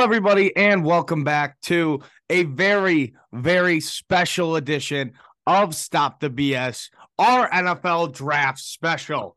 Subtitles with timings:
[0.00, 5.12] everybody, and welcome back to a very, very special edition
[5.46, 6.88] of Stop the BS,
[7.18, 9.36] our NFL draft special.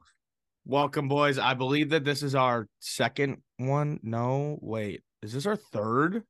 [0.66, 1.38] Welcome, boys.
[1.38, 4.00] I believe that this is our second one.
[4.04, 6.24] No, wait, is this our third?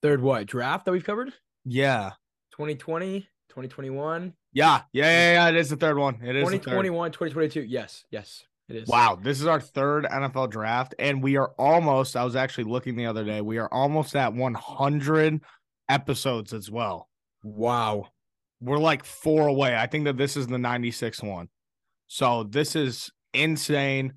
[0.00, 0.46] Third what?
[0.46, 1.32] Draft that we've covered?
[1.64, 2.12] Yeah.
[2.52, 4.82] 2020, 2021, Yeah.
[4.92, 5.04] Yeah.
[5.04, 5.32] Yeah.
[5.32, 6.20] yeah it is the third one.
[6.22, 6.62] It is the third.
[6.62, 7.62] 2021, 2022.
[7.62, 8.88] Yes, yes, it is.
[8.88, 12.16] Wow, this is our third NFL draft, and we are almost.
[12.16, 13.40] I was actually looking the other day.
[13.40, 15.40] We are almost at 100
[15.88, 17.08] episodes as well.
[17.42, 18.08] Wow.
[18.60, 19.76] We're like four away.
[19.76, 21.48] I think that this is the 96th one.
[22.08, 24.14] So this is insane.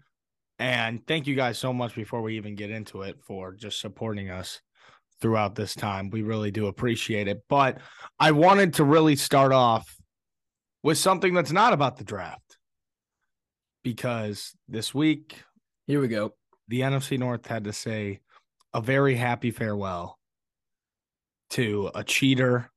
[0.60, 4.30] And thank you guys so much before we even get into it for just supporting
[4.30, 4.62] us
[5.22, 6.10] throughout this time.
[6.10, 7.44] We really do appreciate it.
[7.48, 7.80] But
[8.20, 9.96] I wanted to really start off
[10.84, 12.51] with something that's not about the draft
[13.84, 15.44] because this week
[15.88, 16.34] Here we go.
[16.68, 18.20] the NFC North had to say
[18.74, 20.18] a very happy farewell
[21.52, 22.72] to a cheater,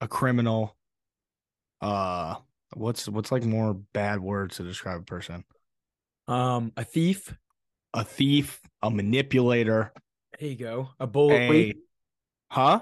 [0.00, 0.76] a criminal.
[1.82, 2.36] Uh,
[2.74, 5.44] what's what's like more bad words to describe a person?
[6.28, 7.34] Um, a thief.
[7.96, 9.92] A thief, a manipulator,
[10.40, 10.88] There you go.
[10.98, 11.70] A bully.
[11.70, 11.74] a
[12.50, 12.80] huh?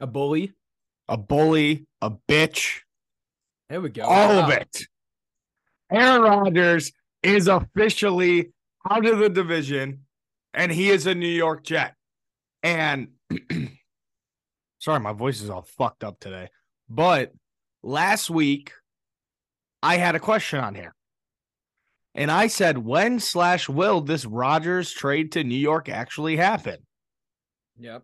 [0.00, 0.52] A bully.
[1.08, 2.80] A bully, a bitch,
[3.70, 4.02] There we go.
[4.04, 4.82] all of it.
[5.90, 8.52] Aaron Rodgers is officially
[8.88, 10.04] out of the division,
[10.54, 11.94] and he is a New York Jet.
[12.62, 13.08] And
[14.78, 16.48] sorry, my voice is all fucked up today.
[16.88, 17.32] But
[17.82, 18.72] last week,
[19.82, 20.94] I had a question on here.
[22.14, 26.78] And I said, when slash will this Rodgers trade to New York actually happen?
[27.78, 28.02] Yep.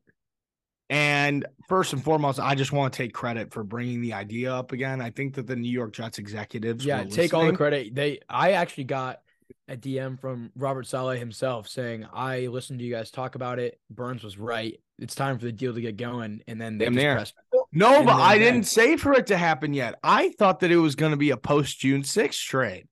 [0.88, 4.72] And first and foremost, I just want to take credit for bringing the idea up
[4.72, 5.00] again.
[5.00, 7.94] I think that the New York Jets executives, Yeah, take all the credit.
[7.94, 9.20] They I actually got
[9.68, 13.80] a DM from Robert Saleh himself saying, I listened to you guys talk about it.
[13.90, 14.80] Burns was right.
[14.98, 16.42] It's time for the deal to get going.
[16.46, 17.34] And then they pressed
[17.72, 19.96] No, but I didn't say for it to happen yet.
[20.04, 22.86] I thought that it was going to be a post June 6th trade.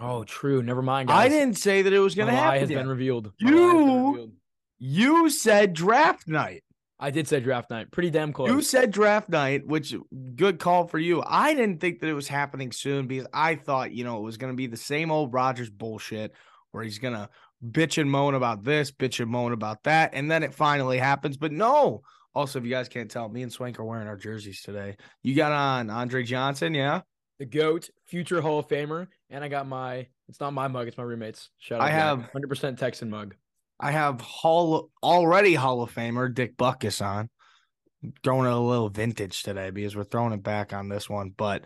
[0.00, 0.62] Oh, true.
[0.62, 1.26] Never mind, guys.
[1.26, 2.60] I didn't say that it was going to lie happen.
[2.60, 2.78] has yet.
[2.78, 3.26] been revealed.
[3.26, 4.32] Lie has been You- revealed.
[4.78, 6.62] You said draft night.
[7.00, 7.90] I did say draft night.
[7.90, 8.50] Pretty damn close.
[8.50, 9.94] You said draft night, which
[10.36, 11.22] good call for you.
[11.26, 14.36] I didn't think that it was happening soon because I thought, you know, it was
[14.36, 16.32] going to be the same old Rodgers bullshit
[16.72, 17.28] where he's going to
[17.66, 21.36] bitch and moan about this, bitch and moan about that, and then it finally happens.
[21.36, 22.02] But no.
[22.32, 24.96] Also, if you guys can't tell, me and Swank are wearing our jerseys today.
[25.22, 27.00] You got on Andre Johnson, yeah?
[27.40, 30.06] the goat, future Hall of Famer, and I got my.
[30.28, 31.50] It's not my mug; it's my roommate's.
[31.58, 31.88] Shout out!
[31.88, 33.34] I have- hundred percent Texan mug.
[33.80, 37.30] I have Hall already Hall of Famer Dick Butkus on.
[38.24, 41.32] Throwing it a little vintage today because we're throwing it back on this one.
[41.36, 41.64] But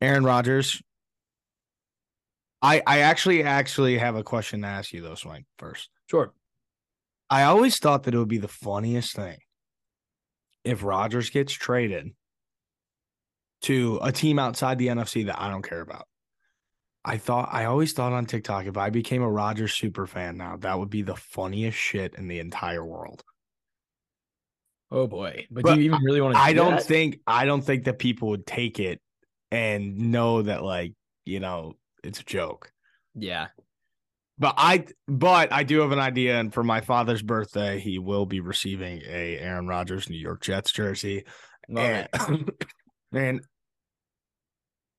[0.00, 0.82] Aaron Rodgers,
[2.60, 5.90] I I actually actually have a question to ask you though, Swank, first.
[6.10, 6.32] Sure.
[7.30, 9.38] I always thought that it would be the funniest thing
[10.64, 12.08] if Rodgers gets traded
[13.62, 16.06] to a team outside the NFC that I don't care about.
[17.08, 20.56] I thought I always thought on TikTok if I became a Rodgers super fan now,
[20.56, 23.22] that would be the funniest shit in the entire world.
[24.90, 25.46] Oh boy!
[25.48, 26.40] But, But do you even really want to?
[26.40, 29.00] I don't think I don't think that people would take it
[29.52, 30.94] and know that like,
[31.24, 32.72] you know, it's a joke.
[33.14, 33.48] Yeah.
[34.38, 38.26] But I but I do have an idea and for my father's birthday, he will
[38.26, 41.24] be receiving a Aaron Rodgers New York Jets jersey.
[41.68, 42.50] Love and,
[43.12, 43.40] and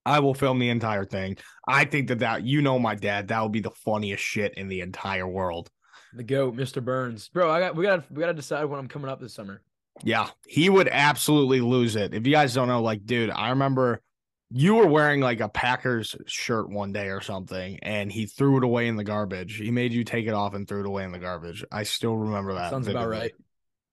[0.08, 1.38] I will film the entire thing.
[1.68, 4.70] I think that that you know my dad, that would be the funniest shit in
[4.70, 5.70] the entire world.
[6.14, 6.84] The goat, Mr.
[6.84, 7.52] Burns, bro.
[7.52, 7.76] I got.
[7.76, 8.10] We got.
[8.10, 9.62] We got to decide when I'm coming up this summer.
[10.04, 12.14] Yeah, he would absolutely lose it.
[12.14, 14.02] If you guys don't know, like, dude, I remember
[14.50, 18.64] you were wearing like a Packers shirt one day or something, and he threw it
[18.64, 19.58] away in the garbage.
[19.58, 21.66] He made you take it off and threw it away in the garbage.
[21.72, 22.70] I still remember that.
[22.70, 23.20] Sounds about vividly.
[23.20, 23.32] right.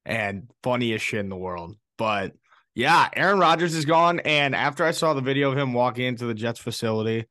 [0.06, 1.76] And funniest shit in the world.
[1.98, 2.32] But
[2.74, 4.20] yeah, Aaron Rodgers is gone.
[4.20, 7.26] And after I saw the video of him walking into the Jets facility,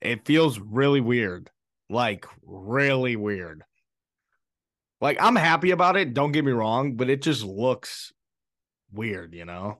[0.00, 1.50] it feels really weird.
[1.90, 3.64] Like, really weird.
[5.00, 6.14] Like, I'm happy about it.
[6.14, 8.12] Don't get me wrong, but it just looks
[8.92, 9.78] weird, you know?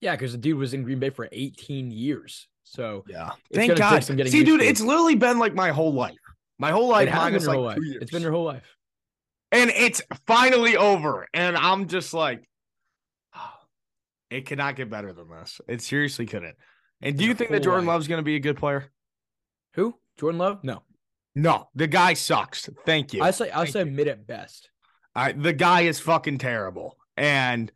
[0.00, 2.48] Yeah, because the dude was in Green Bay for 18 years.
[2.64, 3.30] So Yeah.
[3.52, 4.02] Thank God.
[4.02, 6.14] See, dude, it's literally been like my whole life.
[6.58, 7.78] My whole life it minus like whole life.
[7.80, 8.64] It's been your whole life.
[9.50, 11.26] and it's finally over.
[11.34, 12.48] And I'm just like,
[14.32, 15.60] it cannot get better than this.
[15.68, 16.56] It seriously couldn't.
[17.00, 17.86] And do you think that Jordan.
[17.86, 18.90] Love's going to be a good player?
[19.74, 19.94] Who?
[20.18, 20.64] Jordan Love?
[20.64, 20.82] No.
[21.34, 22.68] No, the guy sucks.
[22.84, 23.22] Thank you.
[23.22, 23.50] I say.
[23.50, 24.68] I say mid at best.
[25.14, 26.96] I, the guy is fucking terrible.
[27.16, 27.72] And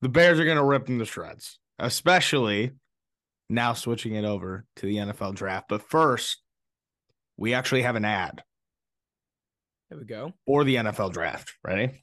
[0.00, 2.72] the Bears are going to rip him to shreds, especially
[3.50, 5.66] now switching it over to the NFL draft.
[5.68, 6.42] But first,
[7.36, 8.42] we actually have an ad
[9.90, 10.32] There we go.
[10.46, 11.54] Or the NFL draft.
[11.62, 12.02] Ready?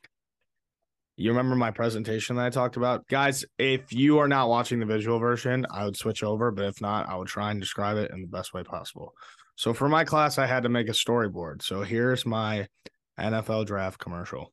[1.21, 3.07] You remember my presentation that I talked about?
[3.07, 6.81] Guys, if you are not watching the visual version, I would switch over, but if
[6.81, 9.13] not, I would try and describe it in the best way possible.
[9.55, 11.61] So for my class, I had to make a storyboard.
[11.61, 12.67] So here's my
[13.19, 14.51] NFL draft commercial.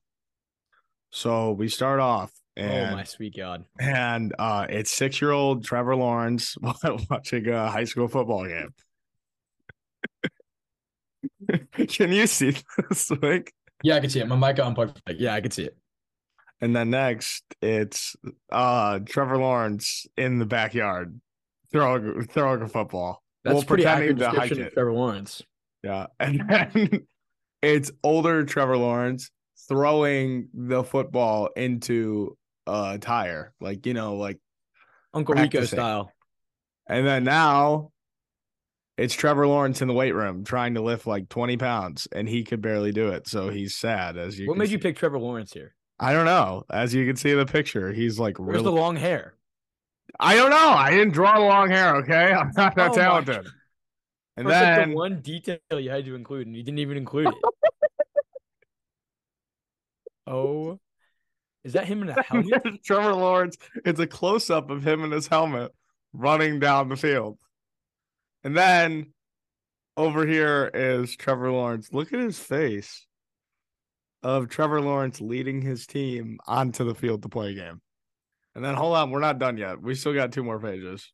[1.09, 3.65] So we start off and oh my sweet god!
[3.81, 6.55] and uh, it's six year old Trevor Lawrence
[7.11, 8.75] watching a high school football game.
[11.88, 13.11] Can you see this?
[13.11, 14.29] Like, Yeah, I can see it.
[14.29, 15.00] My mic got unplugged.
[15.17, 15.76] Yeah, I can see it.
[16.60, 18.16] And then next it's
[18.50, 21.20] uh Trevor Lawrence in the backyard
[21.70, 23.22] throwing throwing a football.
[23.44, 25.43] That's Well, pretty accurate description of Trevor Lawrence.
[25.82, 27.06] Yeah, and then
[27.62, 29.31] it's older Trevor Lawrence
[29.69, 34.38] throwing the football into a tire, like you know, like
[35.14, 36.12] Uncle Rico style.
[36.88, 37.90] And then now
[38.96, 42.43] it's Trevor Lawrence in the weight room trying to lift like 20 pounds and he
[42.44, 43.28] could barely do it.
[43.28, 45.75] So he's sad as you What made you pick Trevor Lawrence here?
[46.00, 46.64] I don't know.
[46.70, 49.34] As you can see in the picture, he's like Where's really the long hair?
[50.20, 50.70] I don't know.
[50.70, 52.32] I didn't draw the long hair, okay?
[52.32, 53.46] I'm not that Oh talented.
[54.36, 56.96] And That's like then the one detail you had to include, and you didn't even
[56.96, 57.34] include it.
[60.28, 60.78] oh,
[61.64, 62.62] is that him in a helmet?
[62.84, 63.56] Trevor Lawrence.
[63.84, 65.72] It's a close up of him in his helmet
[66.12, 67.38] running down the field.
[68.44, 69.12] And then
[69.96, 71.92] over here is Trevor Lawrence.
[71.92, 73.07] Look at his face
[74.23, 77.81] of Trevor Lawrence leading his team onto the field to play a game.
[78.55, 79.81] And then hold on, we're not done yet.
[79.81, 81.12] We still got two more pages.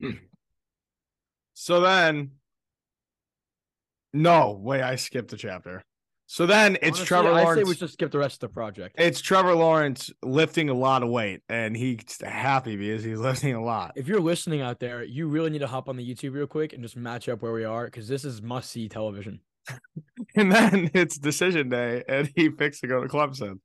[0.00, 0.12] Hmm.
[1.52, 2.30] so then,
[4.14, 5.82] no, way, I skipped a chapter.
[6.26, 8.94] So then it's Honestly, Trevor I say we should skip the rest of the project.
[9.00, 13.60] It's Trevor Lawrence lifting a lot of weight, and he's happy because he's lifting a
[13.60, 13.94] lot.
[13.96, 16.72] If you're listening out there, you really need to hop on the YouTube real quick
[16.72, 19.40] and just match up where we are because this is must see television.
[20.36, 23.58] And then it's decision day, and he picks to go to Clemson.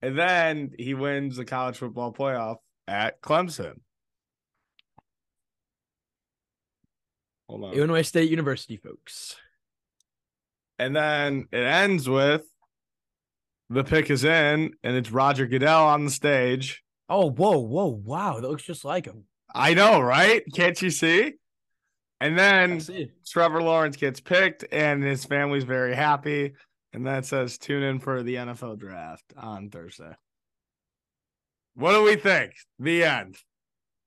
[0.00, 2.56] And then he wins the college football playoff
[2.88, 3.74] at Clemson.
[7.48, 7.74] Hold on.
[7.74, 9.36] Illinois State University, folks.
[10.78, 12.44] And then it ends with
[13.68, 16.82] the pick is in, and it's Roger Goodell on the stage.
[17.08, 19.24] Oh, whoa, whoa, wow, that looks just like him.
[19.54, 20.42] I know, right?
[20.54, 21.34] Can't you see?
[22.22, 22.80] And then.
[23.26, 26.52] Trevor Lawrence gets picked and his family's very happy.
[26.92, 30.14] And that says tune in for the NFL draft on Thursday.
[31.74, 32.52] What do we think?
[32.78, 33.38] The end.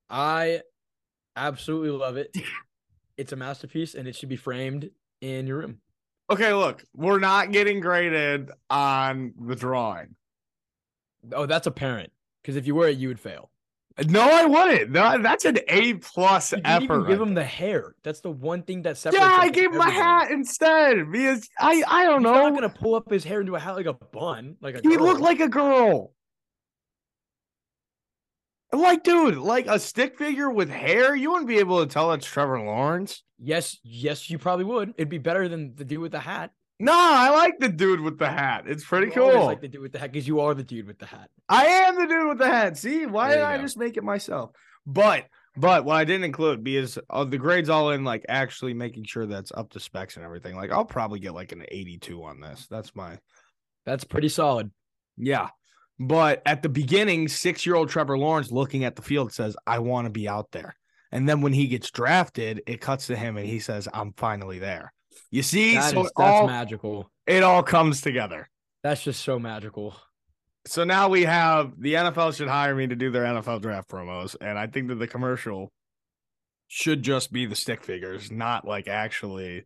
[0.09, 0.61] I
[1.35, 2.35] absolutely love it.
[3.17, 4.89] It's a masterpiece and it should be framed
[5.21, 5.77] in your room.
[6.29, 10.17] Okay, look, we're not getting graded on the drawing.
[11.31, 12.11] Oh, that's apparent.
[12.41, 13.51] Because if you were, it, you would fail.
[14.07, 14.91] No, I wouldn't.
[14.91, 17.07] No, that's an A plus effort.
[17.07, 17.95] give him the hair.
[18.03, 19.23] That's the one thing that separates.
[19.25, 22.33] yeah, I gave him a hat instead because I I don't know.
[22.33, 22.49] He's know.
[22.49, 24.95] not gonna pull up his hair into a hat like a bun, like a He
[24.97, 25.05] girl.
[25.05, 26.11] looked like a girl.
[28.73, 31.15] Like, dude, like a stick figure with hair.
[31.15, 33.23] You wouldn't be able to tell it's Trevor Lawrence.
[33.39, 34.89] Yes, yes, you probably would.
[34.97, 36.51] It'd be better than the dude with the hat.
[36.79, 38.65] No, I like the dude with the hat.
[38.67, 39.45] It's pretty You cool.
[39.45, 41.29] like the dude with the hat because you are the dude with the hat.
[41.47, 42.77] I am the dude with the hat.
[42.77, 43.63] See, why did I go.
[43.63, 44.51] just make it myself?
[44.85, 49.05] But but what I didn't include because uh, the grades all in like actually making
[49.05, 50.55] sure that's up to specs and everything.
[50.57, 52.67] Like I'll probably get like an 82 on this.
[52.69, 53.19] That's my
[53.85, 54.71] That's pretty solid.
[55.17, 55.49] yeah.
[55.97, 59.79] But at the beginning, six year old Trevor Lawrence looking at the field says, I
[59.79, 60.75] want to be out there.
[61.13, 64.59] And then when he gets drafted, it cuts to him and he says, I'm finally
[64.59, 64.91] there.
[65.31, 67.11] You see, That so is- that's all, magical.
[67.27, 68.49] it all comes together.
[68.83, 69.95] That's just so magical.
[70.67, 74.35] So now we have the NFL should hire me to do their NFL draft promos.
[74.41, 75.71] And I think that the commercial
[76.67, 79.65] should just be the stick figures, not like actually.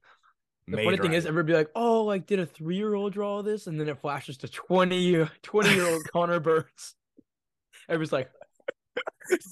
[0.68, 1.30] The made funny thing is, right.
[1.30, 4.00] everybody be like, "Oh, like did a three year old draw this?" And then it
[4.02, 6.96] flashes to 20 year 20 year old Connor Burns.
[7.88, 8.30] Everybody's like,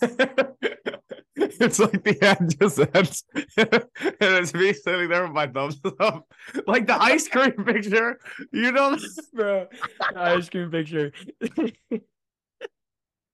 [1.60, 3.24] it's like the ad just ends,
[3.58, 3.84] and
[4.20, 6.28] it's me sitting there with my thumbs up,
[6.68, 8.20] like the ice cream picture.
[8.52, 8.98] You know,
[9.34, 9.68] "Bro,
[10.14, 11.12] the ice cream picture."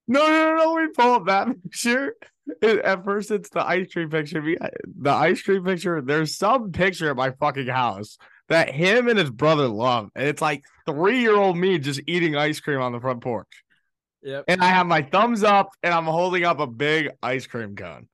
[0.06, 0.74] no, no, no.
[0.74, 2.14] We pull up that picture.
[2.62, 4.42] It- at first, it's the ice cream picture.
[4.42, 6.00] The ice cream picture.
[6.02, 8.18] There's some picture at my fucking house
[8.48, 12.36] that him and his brother love, and it's like three year old me just eating
[12.36, 13.63] ice cream on the front porch.
[14.24, 14.44] Yep.
[14.48, 18.08] and I have my thumbs up and I'm holding up a big ice cream cone.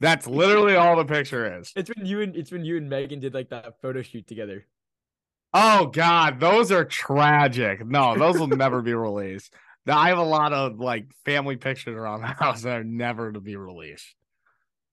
[0.00, 1.72] That's literally all the picture is.
[1.74, 4.66] It's when you and it's when you and Megan did like that photo shoot together.
[5.54, 7.84] Oh God, those are tragic.
[7.84, 9.52] No, those will never be released.
[9.86, 13.40] I have a lot of like family pictures around the house that are never to
[13.40, 14.14] be released.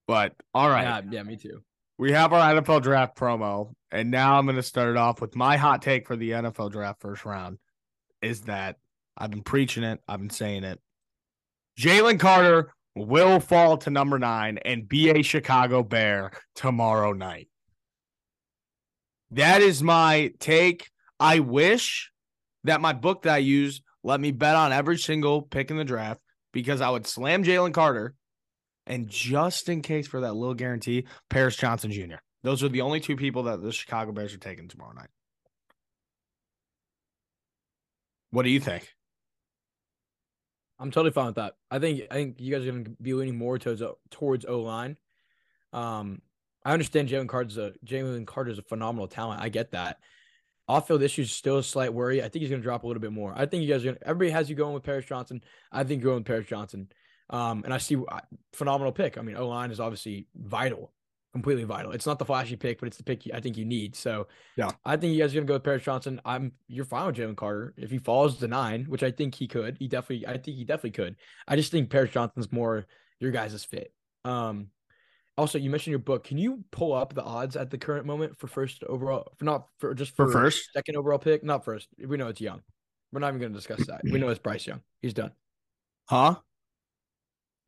[0.06, 1.62] But all right, Yeah, yeah, me too.
[1.98, 5.36] we have our NFL draft promo, and now I'm going to start it off with
[5.36, 7.58] my hot take for the NFL draft first round
[8.22, 8.76] is that
[9.16, 10.00] I've been preaching it.
[10.06, 10.80] I've been saying it.
[11.78, 17.48] Jalen Carter will fall to number nine and be a Chicago Bear tomorrow night.
[19.30, 20.90] That is my take.
[21.18, 22.10] I wish
[22.64, 25.84] that my book that I use let me bet on every single pick in the
[25.84, 26.20] draft
[26.52, 28.14] because I would slam Jalen Carter
[28.86, 32.16] and just in case for that little guarantee, Paris Johnson Jr.
[32.44, 35.08] Those are the only two people that the Chicago Bears are taking tomorrow night.
[38.30, 38.88] What do you think?
[40.78, 41.54] I'm totally fine with that.
[41.70, 44.60] I think I think you guys are going to be leaning more towards towards O
[44.60, 44.96] line.
[45.72, 46.20] Um,
[46.64, 49.40] I understand Jalen Carter's a Jalen Carter's a phenomenal talent.
[49.40, 49.98] I get that.
[50.68, 52.20] Off field issues still a slight worry.
[52.20, 53.32] I think he's going to drop a little bit more.
[53.36, 53.98] I think you guys are going.
[53.98, 55.42] to Everybody has you going with Paris Johnson.
[55.70, 56.88] I think you're going with Paris Johnson.
[57.30, 57.96] Um, and I see
[58.52, 59.16] phenomenal pick.
[59.16, 60.92] I mean, O line is obviously vital
[61.36, 61.92] completely vital.
[61.92, 63.94] It's not the flashy pick, but it's the pick I think you need.
[63.94, 64.26] So
[64.56, 66.20] yeah, I think you guys are gonna go with Paris Johnson.
[66.24, 69.46] I'm you're fine with Jalen Carter if he falls to nine, which I think he
[69.46, 69.76] could.
[69.78, 71.16] He definitely, I think he definitely could.
[71.46, 72.86] I just think Paris Johnson's more
[73.20, 73.92] your guys' fit.
[74.24, 74.68] Um,
[75.36, 76.24] also, you mentioned your book.
[76.24, 79.32] Can you pull up the odds at the current moment for first overall?
[79.36, 81.88] For not for just for, for first, second overall pick, not first.
[82.02, 82.62] We know it's Young.
[83.12, 84.00] We're not even going to discuss that.
[84.04, 84.80] We know it's Bryce Young.
[85.00, 85.32] He's done.
[86.08, 86.36] Huh?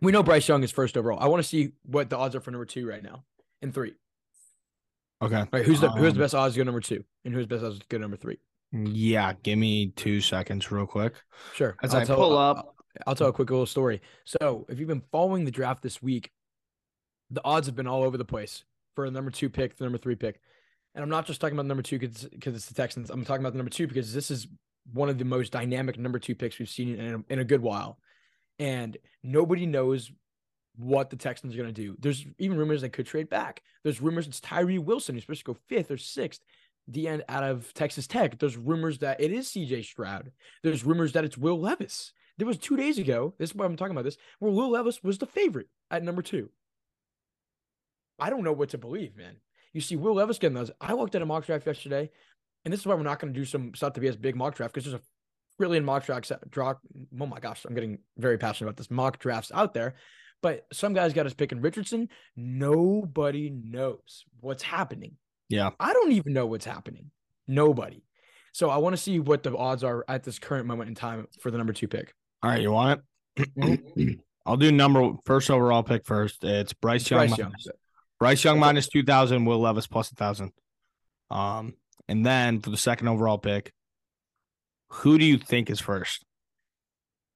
[0.00, 1.18] We know Bryce Young is first overall.
[1.20, 3.24] I want to see what the odds are for number two right now
[3.62, 3.94] and three.
[5.20, 5.36] Okay.
[5.36, 5.64] All right.
[5.64, 7.54] Who's the um, who's the um, best odds to go number two, and who's the
[7.54, 8.38] best odds to go number three?
[8.72, 11.14] Yeah, give me two seconds, real quick.
[11.54, 11.76] Sure.
[11.82, 12.74] As I'll i tell, pull up, I'll,
[13.08, 14.02] I'll tell a quick little story.
[14.24, 16.30] So, if you've been following the draft this week,
[17.30, 19.98] the odds have been all over the place for a number two pick, the number
[19.98, 20.40] three pick,
[20.94, 23.10] and I'm not just talking about number two because because it's the Texans.
[23.10, 24.46] I'm talking about the number two because this is
[24.92, 27.62] one of the most dynamic number two picks we've seen in a, in a good
[27.62, 27.98] while,
[28.58, 30.10] and nobody knows
[30.78, 31.96] what the Texans are going to do.
[31.98, 33.62] There's even rumors they could trade back.
[33.82, 36.40] There's rumors it's Tyree Wilson who's supposed to go fifth or sixth.
[36.86, 38.38] The end out of Texas Tech.
[38.38, 40.32] There's rumors that it is CJ Stroud.
[40.62, 42.12] There's rumors that it's Will Levis.
[42.38, 43.34] There was two days ago.
[43.38, 44.16] This is why I'm talking about this.
[44.38, 46.48] Where Will Levis was the favorite at number two.
[48.18, 49.36] I don't know what to believe, man.
[49.72, 50.70] You see Will Levis getting those.
[50.80, 52.10] I looked at a mock draft yesterday,
[52.64, 54.36] and this is why we're not going to do some stuff to be as big
[54.36, 55.04] mock draft because there's a
[55.58, 56.30] trillion mock drafts.
[56.30, 56.74] Uh, draw.
[57.20, 59.94] Oh my gosh, I'm getting very passionate about this mock drafts out there.
[60.42, 62.08] But some guys got us picking Richardson.
[62.36, 65.16] Nobody knows what's happening.
[65.48, 65.70] Yeah.
[65.80, 67.10] I don't even know what's happening.
[67.46, 68.02] Nobody.
[68.52, 71.26] So I want to see what the odds are at this current moment in time
[71.40, 72.12] for the number two pick.
[72.42, 73.00] All right, you want
[73.36, 74.20] it?
[74.46, 76.42] I'll do number first overall pick first.
[76.42, 77.28] It's Bryce Young.
[77.28, 77.52] Bryce Young,
[78.18, 79.44] Bryce Young minus two thousand.
[79.44, 80.52] Will Levis plus a thousand.
[81.30, 81.74] Um,
[82.08, 83.72] and then for the second overall pick,
[84.88, 86.24] who do you think is first?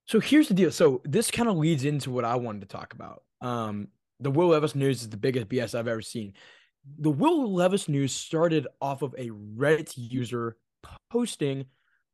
[0.07, 0.71] So here's the deal.
[0.71, 3.23] So this kind of leads into what I wanted to talk about.
[3.41, 3.89] Um,
[4.21, 6.35] the Will Levis news is the biggest BS I've ever seen.
[6.99, 10.57] The Will Levis news started off of a Reddit user
[11.11, 11.67] posting,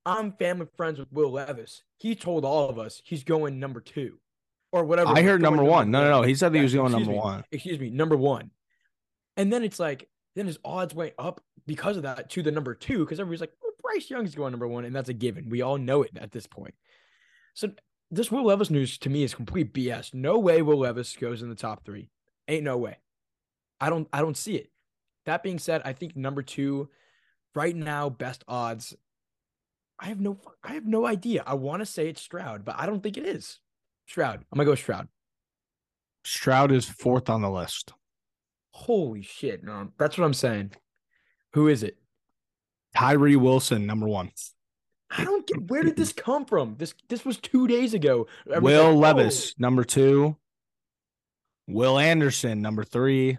[0.04, 4.18] "I'm family friends with Will Levis." He told all of us he's going number two,
[4.72, 5.10] or whatever.
[5.10, 5.90] I heard number, number one.
[5.90, 6.22] No, no, no.
[6.22, 7.44] He said that he was going number me, one.
[7.50, 8.50] Excuse me, number one.
[9.36, 12.74] And then it's like, then his odds went up because of that to the number
[12.74, 15.48] two, because everybody's like, well, Bryce Young's going number one, and that's a given.
[15.48, 16.74] We all know it at this point.
[17.58, 17.70] So
[18.12, 20.14] this Will Levis news to me is complete BS.
[20.14, 22.08] No way Will Levis goes in the top three.
[22.46, 22.98] Ain't no way.
[23.80, 24.70] I don't I don't see it.
[25.26, 26.88] That being said, I think number two,
[27.56, 28.94] right now, best odds.
[29.98, 31.42] I have no I have no idea.
[31.44, 33.58] I want to say it's Stroud, but I don't think it is.
[34.06, 34.44] Stroud.
[34.52, 35.08] I'm gonna go Stroud.
[36.22, 37.92] Stroud is fourth on the list.
[38.70, 39.88] Holy shit, no.
[39.98, 40.74] That's what I'm saying.
[41.54, 41.98] Who is it?
[42.94, 44.30] Tyree Wilson, number one.
[45.10, 46.76] I don't get where did this come from?
[46.78, 48.26] This this was two days ago.
[48.46, 49.54] Will like, Levis, oh.
[49.58, 50.36] number two.
[51.66, 53.38] Will Anderson, number three.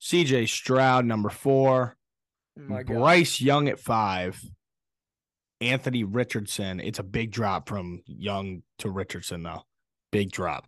[0.00, 1.96] CJ Stroud, number four.
[2.58, 4.42] Oh Bryce Young at five.
[5.60, 6.80] Anthony Richardson.
[6.80, 9.62] It's a big drop from Young to Richardson, though.
[10.10, 10.66] Big drop.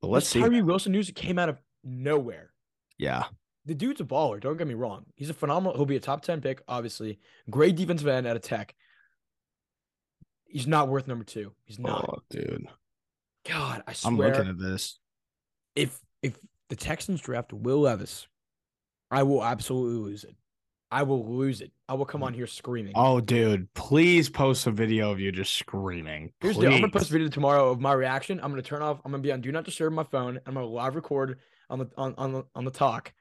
[0.00, 0.40] But let's this see.
[0.40, 2.52] Tyree Wilson news came out of nowhere.
[2.98, 3.24] Yeah
[3.66, 4.40] the dude's a baller.
[4.40, 5.04] Don't get me wrong.
[5.16, 5.76] He's a phenomenal.
[5.76, 7.18] He'll be a top ten pick, obviously.
[7.50, 8.74] Great defensive end at attack.
[10.46, 11.52] He's not worth number two.
[11.64, 12.68] He's not, oh, dude.
[13.46, 14.10] God, I swear.
[14.10, 14.98] I'm looking at this.
[15.74, 18.26] If if the Texans draft Will Levis,
[19.10, 20.36] I will absolutely lose it.
[20.90, 21.72] I will lose it.
[21.88, 22.92] I will come on here screaming.
[22.94, 26.32] Oh, dude, please post a video of you just screaming.
[26.40, 26.66] Here's the.
[26.66, 28.38] I'm gonna post a video tomorrow of my reaction.
[28.40, 29.00] I'm gonna turn off.
[29.04, 30.38] I'm gonna be on Do Not Disturb my phone.
[30.46, 33.12] I'm gonna live record on the on on the on the talk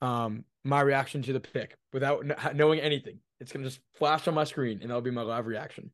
[0.00, 3.18] um, my reaction to the pick without knowing anything.
[3.40, 5.90] It's gonna just flash on my screen, and that'll be my live reaction.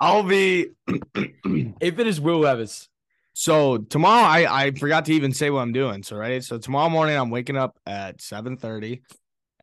[0.00, 2.88] I'll be if it is Will Levis.
[3.32, 6.02] So tomorrow, I I forgot to even say what I'm doing.
[6.02, 9.02] So right, so tomorrow morning I'm waking up at 7:30,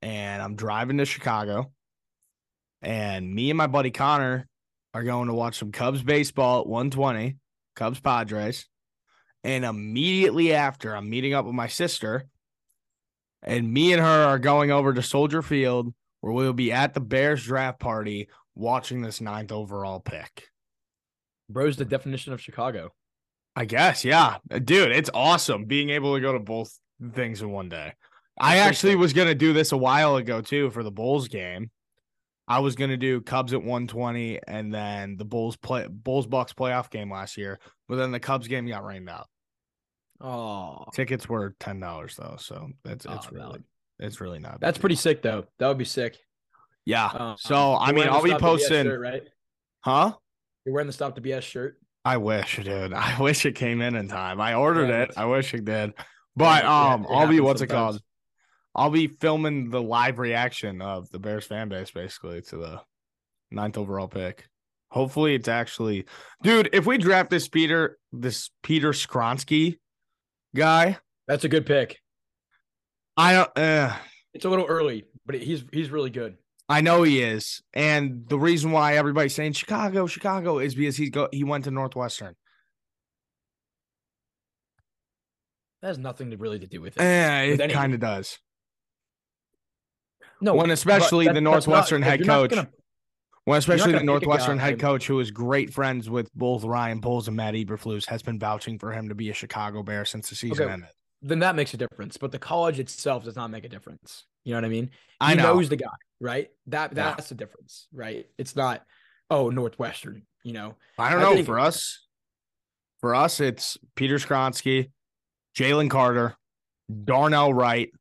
[0.02, 1.72] and I'm driving to Chicago.
[2.82, 4.48] And me and my buddy Connor
[4.94, 7.38] are going to watch some Cubs baseball at 120,
[7.76, 8.66] Cubs Padres.
[9.44, 12.28] And immediately after, I'm meeting up with my sister.
[13.44, 17.02] And me and her are going over to Soldier Field where we'll be at the
[17.02, 20.50] Bears draft party watching this ninth overall pick.
[21.50, 22.94] Bro's the definition of Chicago.
[23.56, 24.38] I guess, yeah.
[24.50, 26.78] Dude, it's awesome being able to go to both
[27.14, 27.94] things in one day.
[28.40, 31.70] I actually was going to do this a while ago too for the Bulls game.
[32.52, 36.54] I was going to do Cubs at 120 and then the Bulls play Bulls Bucks
[36.54, 39.28] playoff game last year, but then the Cubs game got rained out.
[40.20, 43.64] Oh, Tickets were $10 though, so that's Oh, it's really valid.
[44.00, 44.60] it's really not.
[44.62, 44.82] that's deal.
[44.82, 45.46] pretty sick though.
[45.60, 46.18] That would be sick.
[46.86, 47.06] Yeah.
[47.08, 49.24] Um, so I mean, I'll be posting, shirt, right?
[49.82, 50.14] huh?
[50.66, 51.78] You're wearing the Stop the BS shirt.
[52.06, 52.94] I wish, dude.
[52.94, 54.40] I wish it came in in time.
[54.42, 55.12] I ordered Yeah, it.
[55.18, 55.94] I wish it did.
[56.36, 58.02] But yeah, um, it I'll be what's it called?
[58.74, 62.82] I'll be filming the live reaction of the Bears fan base basically to the
[63.52, 64.48] ninth overall pick.
[64.90, 66.06] Hopefully, it's actually,
[66.44, 66.70] dude.
[66.74, 69.78] If we draft this Peter, this Peter Skoronski
[70.56, 70.98] guy,
[71.28, 71.98] That's a good pick.
[73.16, 73.58] I don't.
[73.58, 73.96] Uh,
[74.34, 76.38] It's a little early, but he's he's really good.
[76.68, 81.10] I know he is, and the reason why everybody's saying Chicago, Chicago is because he's
[81.10, 82.36] go he went to Northwestern.
[85.82, 87.04] That has nothing to really to do with it.
[87.04, 88.38] Yeah, it kind of does.
[90.42, 92.50] No, when especially that- the that's not- Northwestern head coach.
[92.52, 92.70] gonna-
[93.46, 96.64] Well, especially the gonna pick a Northwestern head coach, who is great friends with both
[96.64, 100.06] Ryan Poles and Matt Eberflus, has been vouching for him to be a Chicago Bear
[100.06, 100.74] since the season Okay.
[100.74, 100.90] ended.
[101.24, 102.18] then that makes a difference.
[102.18, 104.26] But the college itself does not make a difference.
[104.44, 104.86] You know what I mean?
[104.88, 105.54] He I know.
[105.54, 105.86] knows the guy,
[106.20, 106.50] right?
[106.66, 107.14] That Yeah.
[107.14, 108.28] that's the difference, right?
[108.40, 108.84] It's not
[109.30, 110.26] oh Northwestern.
[110.44, 111.34] You know, I don't I know.
[111.36, 112.08] think- for us,
[113.02, 114.92] for us, it's Peter Skoronski,
[115.56, 116.36] Jalen Carter,
[117.04, 117.92] Darnell Wright,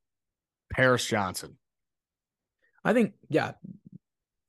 [0.73, 1.59] Paris Johnson.
[2.85, 3.53] I think yeah,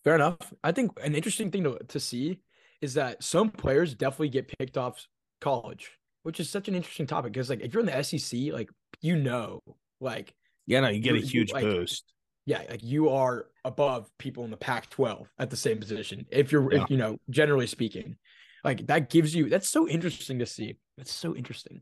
[0.03, 0.53] fair enough.
[0.63, 2.39] I think an interesting thing to to see
[2.81, 5.05] is that some players definitely get picked off
[5.39, 5.91] college,
[6.23, 8.69] which is such an interesting topic because like if you're in the SEC, like
[9.01, 9.59] you know,
[9.99, 10.33] like
[10.67, 12.13] Yeah, no, you get a huge like- boost.
[12.45, 16.25] yeah, like you are above people in the Pac-12 at the same position.
[16.31, 16.83] If you're, Yeah.
[16.83, 18.17] if, you know, generally speaking,
[18.63, 19.49] like that gives you.
[19.49, 20.77] That's so interesting to see.
[20.97, 21.81] That's so interesting.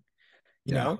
[0.65, 0.83] You Yeah.
[0.83, 0.99] know,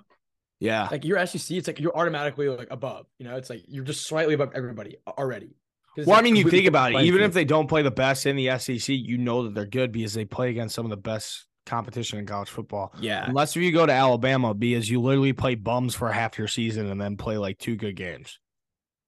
[0.60, 3.06] Yeah, like your SEC, it's like you're automatically like above.
[3.18, 5.56] You know, it's like you're just slightly above everybody already.
[5.98, 7.02] Well, I mean, you think about it.
[7.02, 9.92] Even if they don't play the best in the SEC, you know that they're good
[9.92, 12.94] because they play against some of the best competition in college football.
[13.00, 16.48] yeah, Unless if you go to Alabama, because you literally play bums for half your
[16.48, 18.40] season and then play like two good games,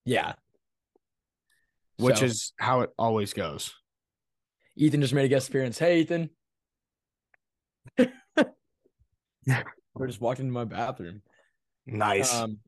[0.05, 0.33] yeah.
[1.97, 3.73] which So, is how it always goes.
[4.75, 5.79] Ethan just made a guest appearance.
[5.79, 6.29] Hey, Ethan.
[9.95, 11.21] We're just walking into my bathroom.
[11.85, 12.33] Nice.
[12.33, 12.59] Um,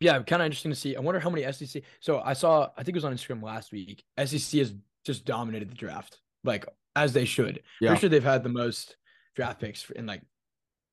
[0.00, 0.96] yeah, kind of interesting to see.
[0.96, 1.82] I wonder how many SEC.
[2.00, 4.02] So I saw, I think it was on Instagram last week.
[4.18, 4.74] SEC has
[5.04, 7.62] just dominated the draft, like as they should.
[7.80, 7.90] Yeah.
[7.90, 8.96] Pretty sure they've had the most
[9.36, 10.22] draft picks in like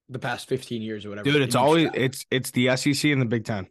[0.09, 1.31] the past 15 years or whatever.
[1.31, 1.97] Dude, it's always draft.
[1.97, 3.67] it's it's the SEC and the Big Ten.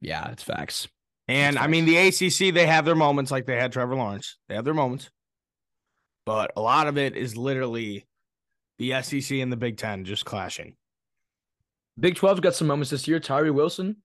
[0.00, 0.88] yeah, it's facts.
[1.28, 4.38] And That's I mean the ACC, they have their moments like they had Trevor Lawrence.
[4.48, 5.10] They have their moments.
[6.24, 8.06] But a lot of it is literally
[8.78, 10.76] the SEC and the Big Ten just clashing.
[11.98, 13.18] Big 12's got some moments this year.
[13.20, 13.96] Tyree Wilson,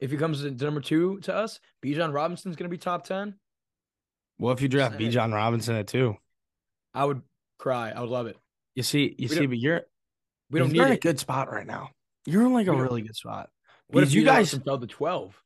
[0.00, 3.34] if he comes to number two to us, Bijan Robinson's going to be top 10.
[4.38, 5.04] Well, if you draft Say.
[5.04, 6.16] Bijan Robinson at two,
[6.94, 7.22] I would
[7.58, 7.90] cry.
[7.90, 8.36] I would love it.
[8.74, 9.82] you see, you We see, but you're
[10.50, 11.90] We don't you're need in a good spot right now.
[12.26, 13.50] You're in like a really good spot.
[13.88, 15.42] What if you guys fell to 12?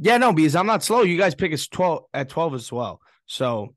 [0.00, 1.02] Yeah, no, because I'm not slow.
[1.02, 3.00] You guys pick us 12 at 12 as well.
[3.26, 3.74] So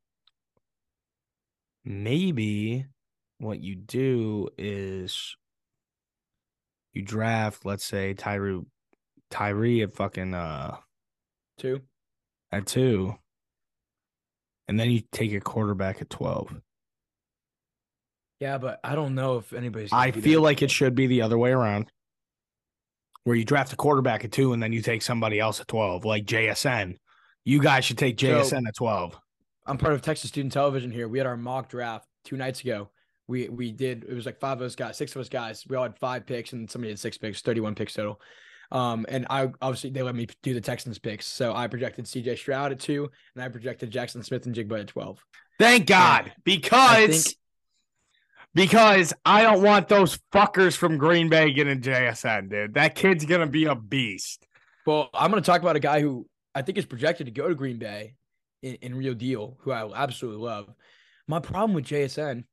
[1.84, 2.86] maybe
[3.40, 5.36] what you do is
[6.98, 8.62] you draft, let's say Tyree
[9.30, 10.78] Tyree at fucking uh
[11.58, 11.82] Two?
[12.52, 13.16] at two.
[14.68, 16.54] And then you take a quarterback at 12.
[18.40, 19.94] Yeah, but I don't know if anybody's.
[19.94, 21.90] I feel like it should be the other way around.
[23.24, 26.06] Where you draft a quarterback at two and then you take somebody else at 12,
[26.06, 26.98] like JSN.
[27.46, 29.18] You guys should take So- JSN at 12.
[29.66, 31.08] I'm part of Texas Student Television here.
[31.10, 32.90] We had our mock draft two nights ago.
[33.28, 35.66] We we did it was like five of us guys, six of us guys.
[35.68, 38.22] We all had five picks and somebody had six picks, 31 picks total.
[38.72, 41.26] Um, and I obviously they let me do the Texans picks.
[41.26, 45.20] So I projected CJ Stroud at two, and I projected Jackson Smith-Njigba at 12.
[45.60, 47.38] Thank God, because think-
[48.54, 52.74] because I don't want those fuckers from Green Bay getting JSN, dude.
[52.74, 54.46] That kid's gonna be a beast.
[54.86, 57.56] Well, I'm gonna talk about a guy who I think is projected to go to
[57.56, 58.16] Green Bay
[58.64, 60.74] in, in Real Deal, who I absolutely love.
[61.28, 62.46] My problem with JSN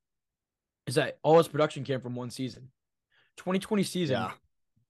[0.87, 2.71] is that all his production came from one season.
[3.39, 4.33] 2020 season, Yeah.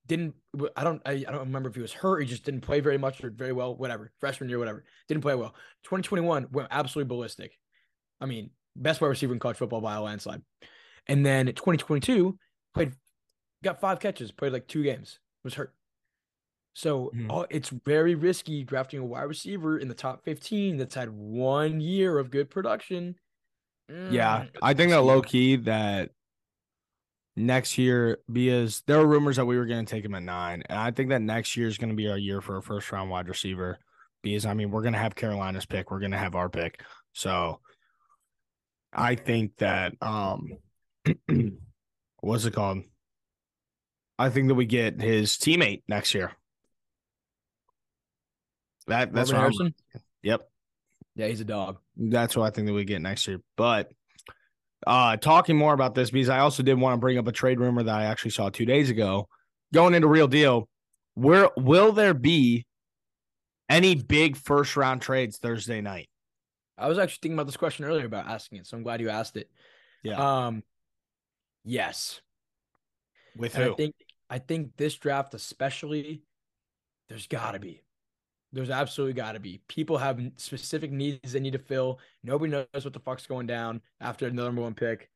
[0.07, 0.35] didn't
[0.76, 2.20] I don't I, I don't remember if he was hurt.
[2.20, 3.74] He just didn't play very much or very well.
[3.76, 5.54] Whatever, freshman year, whatever, didn't play well.
[5.85, 7.59] 2021 went absolutely ballistic.
[8.20, 10.42] I mean, best wide receiver in college football by a landslide.
[11.07, 12.38] And then 2022
[12.74, 12.92] played,
[13.62, 15.74] got five catches, played like two games, was hurt.
[16.74, 17.30] So Mhm.
[17.30, 21.80] all, it's very risky drafting a wide receiver in the top 15 that's had one
[21.80, 23.16] year of good production.
[23.88, 26.11] Yeah, Mm, I think that low key that
[27.37, 30.62] next year because there are rumors that we were going to take him at nine,
[30.68, 32.90] and I think that next year is going to be our year for a first
[32.92, 33.79] round wide receiver.
[34.23, 36.83] Because I mean, we're going to have Carolina's pick, we're going to have our pick,
[37.12, 37.61] so
[38.92, 40.53] I think that um,
[42.20, 42.85] what's it called?
[44.18, 46.33] I think that we get his teammate next year.
[48.87, 49.75] That that's what I'm- Harrison.
[50.23, 50.49] Yep.
[51.16, 51.79] Yeah, he's a dog.
[51.96, 53.40] That's what I think that we get next year.
[53.57, 53.90] But
[54.87, 57.59] uh talking more about this because I also did want to bring up a trade
[57.59, 59.28] rumor that I actually saw two days ago.
[59.72, 60.68] Going into real deal,
[61.14, 62.66] where will there be
[63.68, 66.09] any big first round trades Thursday night?
[66.76, 69.09] I was actually thinking about this question earlier about asking it, so I'm glad you
[69.09, 69.48] asked it.
[70.02, 70.46] Yeah.
[70.46, 70.62] Um,
[71.64, 72.20] yes.
[73.37, 73.72] With And who?
[73.72, 73.94] I think
[74.28, 76.22] I think this draft especially,
[77.09, 77.84] there's got to be,
[78.55, 79.61] there's absolutely got to be.
[79.69, 81.99] People have specific needs they need to fill.
[82.23, 85.11] Nobody knows what the fuck's going down after the number one pick.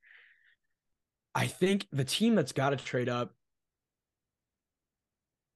[1.35, 3.33] I think the team that's got to trade up.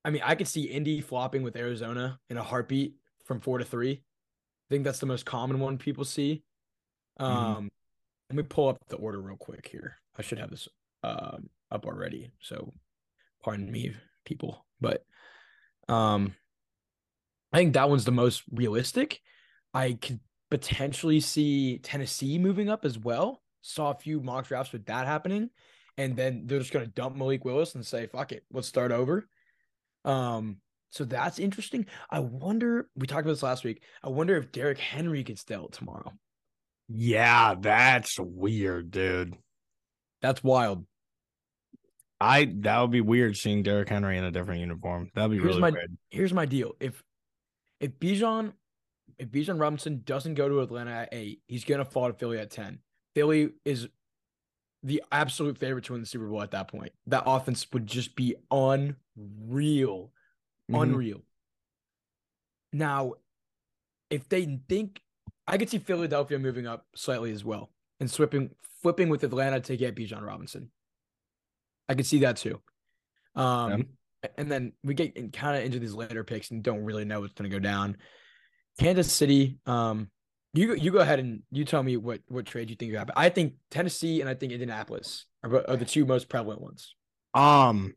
[0.05, 3.64] I mean, I could see Indy flopping with Arizona in a heartbeat from four to
[3.64, 3.92] three.
[3.92, 6.45] I think that's the most common one people see.
[7.21, 7.25] Mhm.
[7.25, 7.71] Um,
[8.31, 9.99] let me pull up the order real quick here.
[10.16, 10.68] I should have this
[11.03, 12.31] um up already.
[12.40, 12.73] So
[13.42, 14.64] pardon me, people.
[14.81, 15.05] But
[15.88, 16.35] um
[17.52, 19.20] I think that one's the most realistic.
[19.74, 23.42] I could potentially see Tennessee moving up as well.
[23.62, 25.50] Saw a few mock drafts with that happening.
[25.98, 29.28] And then they're just gonna dump Malik Willis and say, fuck it, let's start over.
[30.04, 30.56] Um,
[30.90, 31.86] so that's interesting.
[32.10, 33.82] I wonder, we talked about this last week.
[34.02, 36.12] I wonder if Derrick Henry gets dealt tomorrow.
[36.88, 39.36] yeah, that's weird, dude.
[40.22, 40.86] That's wild.
[42.20, 45.10] I that would be weird seeing Derrick Henry in a different uniform.
[45.14, 45.96] That'd be Here's really my- weird.
[46.10, 46.74] here's my deal.
[46.80, 47.02] If
[47.83, 48.53] if Bijan
[49.18, 52.51] if Bijan Robinson doesn't go to Atlanta at eight, he's gonna fall to Philly at
[52.51, 52.79] ten.
[53.14, 53.88] Philly is
[54.83, 56.92] the absolute favorite to win the Super Bowl at that point.
[57.07, 60.12] That offense would just be unreal.
[60.71, 60.83] Mhm.
[60.83, 61.23] Unreal.
[62.73, 63.14] Now,
[64.11, 65.03] if they think
[65.47, 69.77] I could see Philadelphia moving up slightly as well and flipping flipping with Atlanta to
[69.77, 70.71] get Bijan Robinson.
[71.88, 72.61] I could see that too.
[73.35, 73.97] Um
[74.38, 77.35] and then we get kind of into these later picks and don't really know what's
[77.35, 77.96] going to go down.
[78.78, 80.11] Kansas City, um,
[80.54, 83.14] you you go ahead and you tell me what what trade you think you happen.
[83.16, 86.94] I think Tennessee and I think Indianapolis are, are the two most prevalent ones.
[87.35, 87.94] Um.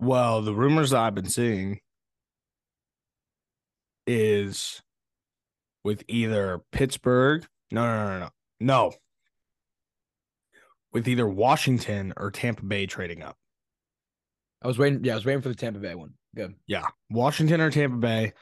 [0.00, 1.80] Well, the rumors that I've been seeing
[4.06, 4.82] is
[5.82, 7.46] with either Pittsburgh.
[7.70, 8.28] No, no, no, no.
[8.60, 8.92] No.
[10.92, 13.36] With either Washington or Tampa Bay trading up.
[14.64, 15.04] I was waiting.
[15.04, 16.14] Yeah, I was waiting for the Tampa Bay one.
[16.34, 16.54] Good.
[16.66, 18.32] Yeah, Washington or Tampa Bay.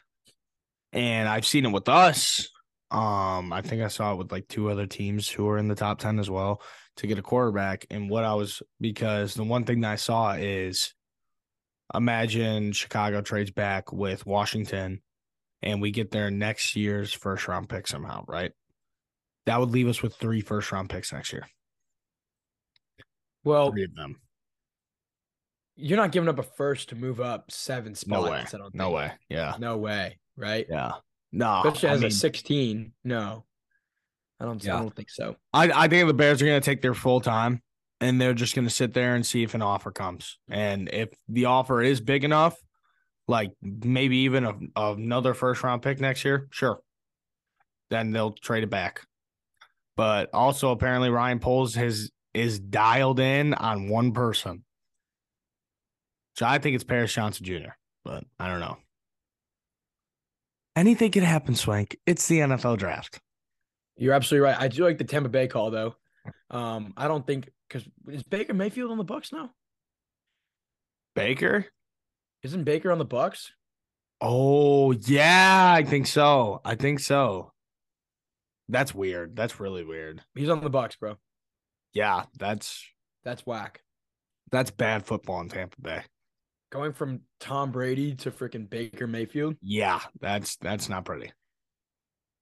[0.93, 2.49] And I've seen it with us.
[2.93, 5.75] Um, I think I saw it with like two other teams who are in the
[5.75, 6.63] top 10 as well
[6.99, 7.87] to get a quarterback.
[7.91, 10.95] And what I was because the one thing that I saw is
[11.95, 15.01] imagine Chicago trades back with Washington
[15.63, 18.53] and we get their next year's first round pick somehow, right?
[19.47, 21.49] That would leave us with three first round picks next year.
[23.43, 24.21] Well, Three of them.
[25.77, 28.25] You're not giving up a first to move up seven spots.
[28.25, 28.45] No way.
[28.47, 28.95] I don't No think.
[28.97, 29.13] way.
[29.29, 29.55] Yeah.
[29.59, 30.19] No way.
[30.37, 30.67] Right.
[30.69, 30.93] Yeah.
[31.33, 31.63] No.
[31.65, 32.93] Especially I as mean- a 16.
[33.05, 33.45] No.
[34.41, 34.63] I don't.
[34.65, 34.77] Yeah.
[34.77, 35.37] I don't think so.
[35.53, 37.63] I, I think the Bears are going to take their full time
[38.01, 40.39] and they're just going to sit there and see if an offer comes.
[40.51, 42.57] And if the offer is big enough,
[43.29, 46.81] like maybe even a, another first round pick next year, sure.
[47.91, 49.03] Then they'll trade it back.
[49.97, 54.65] But also apparently Ryan Poles has is dialed in on one person.
[56.37, 57.73] So I think it's Paris Johnson Jr.,
[58.05, 58.79] but I don't know.
[60.75, 61.97] Anything could happen, Swank.
[62.07, 63.21] It's the NFL draft.
[63.97, 64.59] You're absolutely right.
[64.59, 65.95] I do like the Tampa Bay call though.
[66.51, 69.51] Um, I don't think because is Baker Mayfield on the Bucks now?
[71.14, 71.66] Baker?
[72.42, 73.53] Isn't Baker on the Bucks?
[74.21, 76.61] Oh, yeah, I think so.
[76.64, 77.53] I think so.
[78.68, 79.37] That's weird.
[79.37, 80.23] That's really weird.
[80.35, 81.16] He's on the Bucks, bro.
[81.92, 82.85] Yeah, that's
[83.25, 83.83] That's whack.
[84.51, 86.03] that's bad football in Tampa Bay.
[86.73, 89.57] Going from Tom Brady to freaking Baker Mayfield.
[89.61, 91.31] Yeah, that's that's not pretty.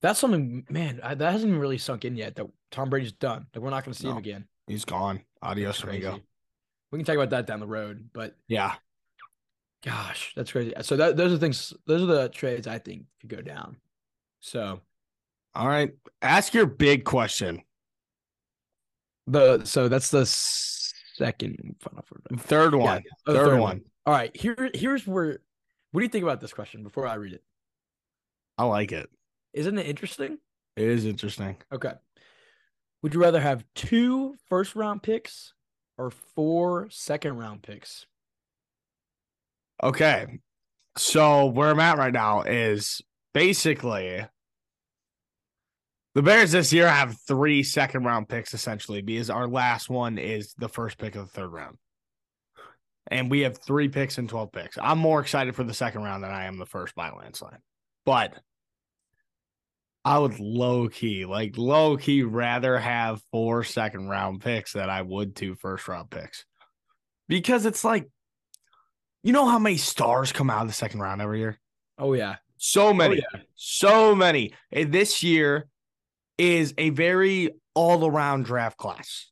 [0.01, 1.01] That's something, man.
[1.03, 2.35] I, that hasn't really sunk in yet.
[2.35, 3.45] That Tom Brady's done.
[3.53, 4.45] Like we're not going to see him again.
[4.67, 5.21] He's gone.
[5.43, 6.19] Adios, amigo.
[6.91, 8.75] We can talk about that down the road, but Yeah.
[9.83, 10.73] gosh, that's crazy.
[10.81, 11.73] So that those are things.
[11.85, 13.75] Those are the trades I think could go down.
[14.39, 14.79] So
[15.53, 15.91] All right.
[16.21, 17.63] Ask your big question.
[19.27, 22.05] the so that's the second final.
[22.37, 23.03] Third one.
[23.27, 23.81] Oh, the third, one.
[24.11, 25.39] All right, here here's where.
[25.91, 27.41] What do you think about this question before I read it?
[28.57, 29.09] I like it.
[29.53, 30.37] Isn't it interesting?
[30.75, 31.55] It is interesting.
[31.71, 31.93] Okay.
[33.01, 35.53] Would you rather have two first round picks
[35.97, 38.05] or four second round picks?
[39.81, 40.39] Okay.
[40.97, 43.01] So where I'm at right now is
[43.33, 44.25] basically
[46.15, 50.53] the Bears this year have three second round picks essentially because our last one is
[50.57, 51.77] the first pick of the third round.
[53.07, 54.77] And we have three picks and 12 picks.
[54.81, 57.57] I'm more excited for the second round than I am the first by landslide.
[58.05, 58.33] But
[60.03, 65.01] I would low key, like low key, rather have four second round picks than I
[65.01, 66.45] would two first round picks.
[67.27, 68.09] Because it's like,
[69.23, 71.59] you know how many stars come out of the second round every year?
[71.97, 72.37] Oh yeah.
[72.57, 73.41] So oh, many, Oh, yeah.
[73.55, 74.53] so many.
[74.71, 75.67] And this year
[76.37, 79.29] is a very all around draft class.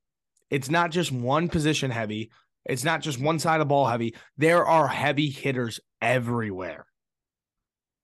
[0.50, 2.32] It's not just one position heavy,
[2.66, 4.16] it's not just one side of the ball heavy.
[4.38, 6.86] There are heavy hitters everywhere.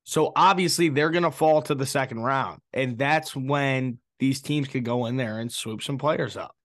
[0.04, 2.62] So obviously they're going to fall to the second round.
[2.74, 6.56] And that's when these teams could go in there and swoop some players up.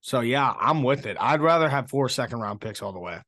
[0.00, 1.16] So yeah, I'm with it.
[1.18, 3.18] I'd rather have four second round picks all the way.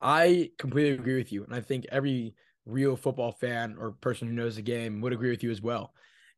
[0.00, 1.44] I completely agree with you.
[1.44, 5.30] And I think every real football fan or person who knows the game would agree
[5.30, 5.94] with you as well.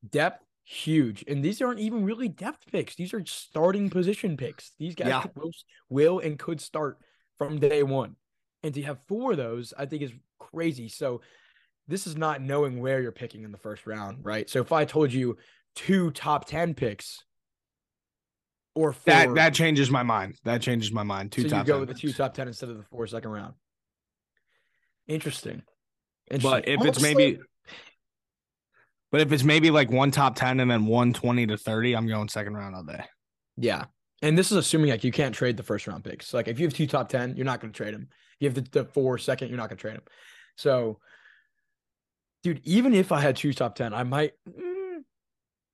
[0.09, 1.25] Depth, huge.
[1.27, 2.95] And these aren't even really depth picks.
[2.95, 4.73] These are starting position picks.
[4.79, 5.25] These guys Yeah.
[5.35, 5.51] will,
[5.89, 6.99] will and could start
[7.39, 8.17] from day one.
[8.63, 10.89] And to have four of those, I think is crazy.
[10.91, 11.23] So
[11.87, 14.49] this is not knowing where you're picking in the first round, right?
[14.51, 15.39] So if I told you
[15.75, 17.25] two top 10 picks
[18.75, 20.39] or four, That that changes my mind.
[20.45, 21.33] That changes my mind.
[21.33, 23.07] Two so top you go 10 with the two top 10 instead of the four
[23.07, 23.55] second round.
[25.07, 25.63] Interesting.
[26.29, 26.75] But Interesting.
[26.75, 27.39] if it's maybe
[29.11, 32.07] but if it's maybe like one top 10 and then one 20 to 30, I'm
[32.07, 33.05] going second round all day.
[33.57, 33.85] Yeah.
[34.23, 36.35] And this is assuming like you can't trade the first round picks.
[36.35, 38.09] Like if you have two top 10, you're not going to trade them.
[38.41, 40.03] You have the, the four second, you're not going to trade them.
[40.57, 40.99] So,
[42.43, 44.33] dude, even if I had two top 10, I might.
[44.49, 45.03] mm,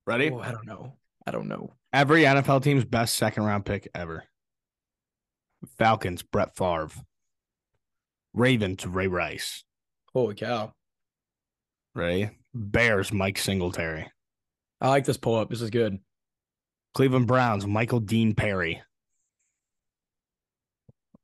[0.05, 0.29] Ready?
[0.31, 0.93] oh, I don't know.
[1.25, 1.73] I don't know.
[1.91, 4.23] Every NFL team's best second round pick ever.
[5.79, 6.89] Falcons, Brett Favre.
[8.33, 9.63] Ravens, Ray Rice.
[10.13, 10.73] Holy cow.
[11.95, 12.29] Ready?
[12.55, 14.09] Bears, Mike Singletary.
[14.81, 15.49] I like this pull up.
[15.49, 15.99] This is good.
[16.93, 18.81] Cleveland Browns, Michael Dean Perry.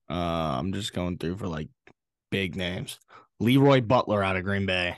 [0.09, 1.69] Uh, I'm just going through for like
[2.29, 2.99] big names.
[3.39, 4.97] Leroy Butler out of Green Bay.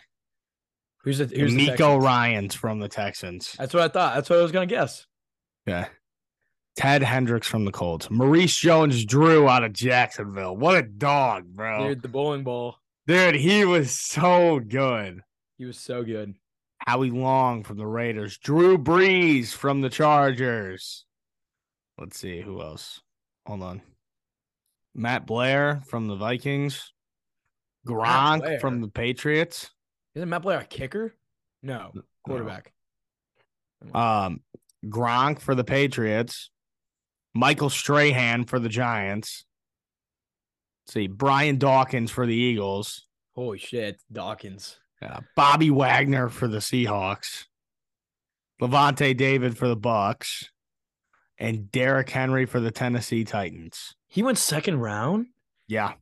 [1.03, 2.03] Who's the, who's Nico Texans?
[2.03, 3.55] Ryans from the Texans.
[3.59, 4.15] That's what I thought.
[4.15, 5.05] That's what I was going to guess.
[5.65, 5.87] Yeah.
[6.75, 8.09] Ted Hendricks from the Colts.
[8.09, 10.57] Maurice Jones Drew out of Jacksonville.
[10.57, 11.89] What a dog, bro.
[11.89, 12.77] Dude, the bowling ball.
[13.05, 15.21] Dude, he was so good.
[15.63, 16.35] He was so good.
[16.85, 18.37] Howie Long from the Raiders.
[18.37, 21.05] Drew Brees from the Chargers.
[21.97, 22.99] Let's see who else.
[23.47, 23.81] Hold on.
[24.93, 26.91] Matt Blair from the Vikings.
[27.87, 29.71] Gronk from the Patriots.
[30.15, 31.15] Isn't Matt Blair a kicker?
[31.61, 31.93] No,
[32.25, 32.73] quarterback.
[33.93, 34.41] Um,
[34.85, 36.51] Gronk for the Patriots.
[37.33, 39.45] Michael Strahan for the Giants.
[40.83, 43.07] Let's see, Brian Dawkins for the Eagles.
[43.33, 44.01] Holy shit.
[44.11, 44.77] Dawkins.
[45.03, 47.45] Uh, Bobby Wagner for the Seahawks.
[48.61, 50.49] Lavonte David for the Bucks.
[51.37, 53.95] And Derrick Henry for the Tennessee Titans.
[54.07, 55.27] He went second round?
[55.67, 55.93] Yeah.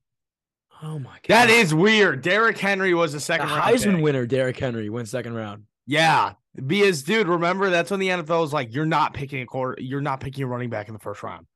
[0.84, 1.22] Oh my god.
[1.28, 2.22] That is weird.
[2.22, 4.04] Derrick Henry was a the second round Heisman pick.
[4.04, 5.64] winner, Derrick Henry, went second round.
[5.88, 6.34] Yeah.
[6.66, 10.02] Because dude, remember that's when the NFL was like, you're not picking a quarter, you're
[10.02, 11.48] not picking a running back in the first round.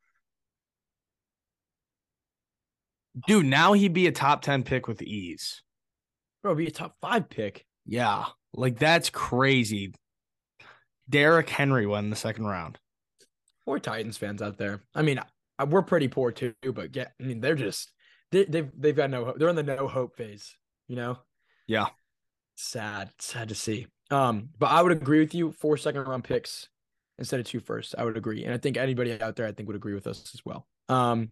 [3.28, 5.62] Dude, now he'd be a top 10 pick with ease.
[6.46, 7.66] Bro, be a top five pick.
[7.88, 8.26] Yeah.
[8.54, 9.96] Like that's crazy.
[11.10, 12.78] Derrick Henry won the second round.
[13.66, 14.84] Poor Titans fans out there.
[14.94, 15.20] I mean,
[15.68, 17.92] we're pretty poor too, but yeah, I mean, they're just
[18.32, 19.40] they, they've they've got no hope.
[19.40, 20.56] They're in the no hope phase.
[20.88, 21.18] You know.
[21.66, 21.88] Yeah.
[22.54, 23.88] Sad, sad to see.
[24.12, 25.52] Um, but I would agree with you.
[25.52, 26.70] Four second round picks
[27.18, 27.96] instead of two first.
[27.98, 30.32] I would agree, and I think anybody out there, I think, would agree with us
[30.36, 30.68] as well.
[30.90, 31.32] Um,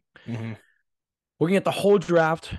[1.39, 2.55] looking at the whole draft,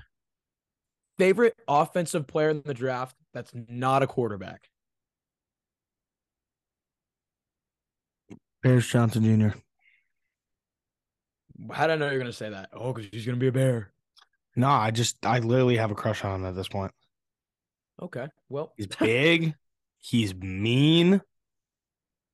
[1.19, 4.69] favorite offensive player in the draft that's not a quarterback.
[8.63, 9.59] Paris Johnson Jr.
[11.73, 12.71] How did I know you're gonna say that?
[12.73, 13.93] Oh, because he's gonna be a bear.
[14.57, 16.93] No, I just I literally have a crush on him at this point.
[18.01, 19.55] Okay, well, He's big,
[20.01, 21.21] he's mean,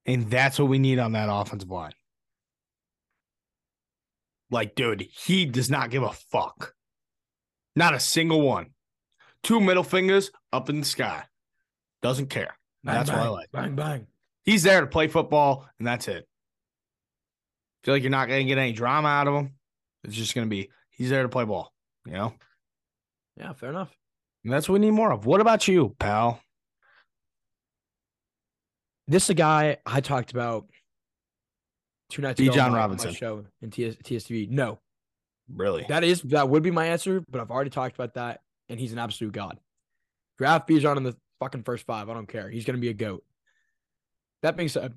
[0.07, 1.93] and that's what we need on that offensive line.
[4.51, 6.75] Like, dude, he does not give a fuck.
[7.81, 8.67] Not a single one.
[9.43, 11.25] Two middle fingers up in the sky.
[12.03, 12.55] Doesn't care.
[12.85, 13.53] Bang, that's bang, what I like.
[13.53, 14.07] Bang bang.
[14.45, 16.29] He's there to play football, and that's it.
[17.85, 19.55] Feel like you're not going to get any drama out of him.
[20.05, 21.73] It's just going to be he's there to play ball,
[22.05, 22.35] you know?
[23.39, 23.91] Yeah, fair enough.
[24.45, 25.25] And that's what we need more of.
[25.25, 26.39] What about you, pal?
[29.09, 30.67] This is a guy I talked about
[32.11, 32.53] two nights ago.
[32.53, 33.15] John on my- my Robinson.
[33.15, 34.51] show in TS, TSTV.
[34.51, 34.81] No,
[35.55, 35.85] Really?
[35.89, 38.93] that is that would be my answer, but I've already talked about that, and he's
[38.93, 39.59] an absolute god.
[40.39, 42.09] Draft Bijan in the fucking first five.
[42.09, 42.49] I don't care.
[42.49, 43.25] He's gonna be a goat.
[44.43, 44.95] That being said,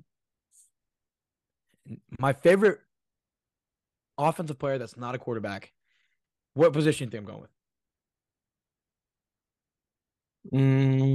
[2.18, 2.80] my favorite
[4.16, 5.72] offensive player that's not a quarterback.
[6.54, 7.50] What position do you think I'm going with?
[10.52, 11.10] Mm,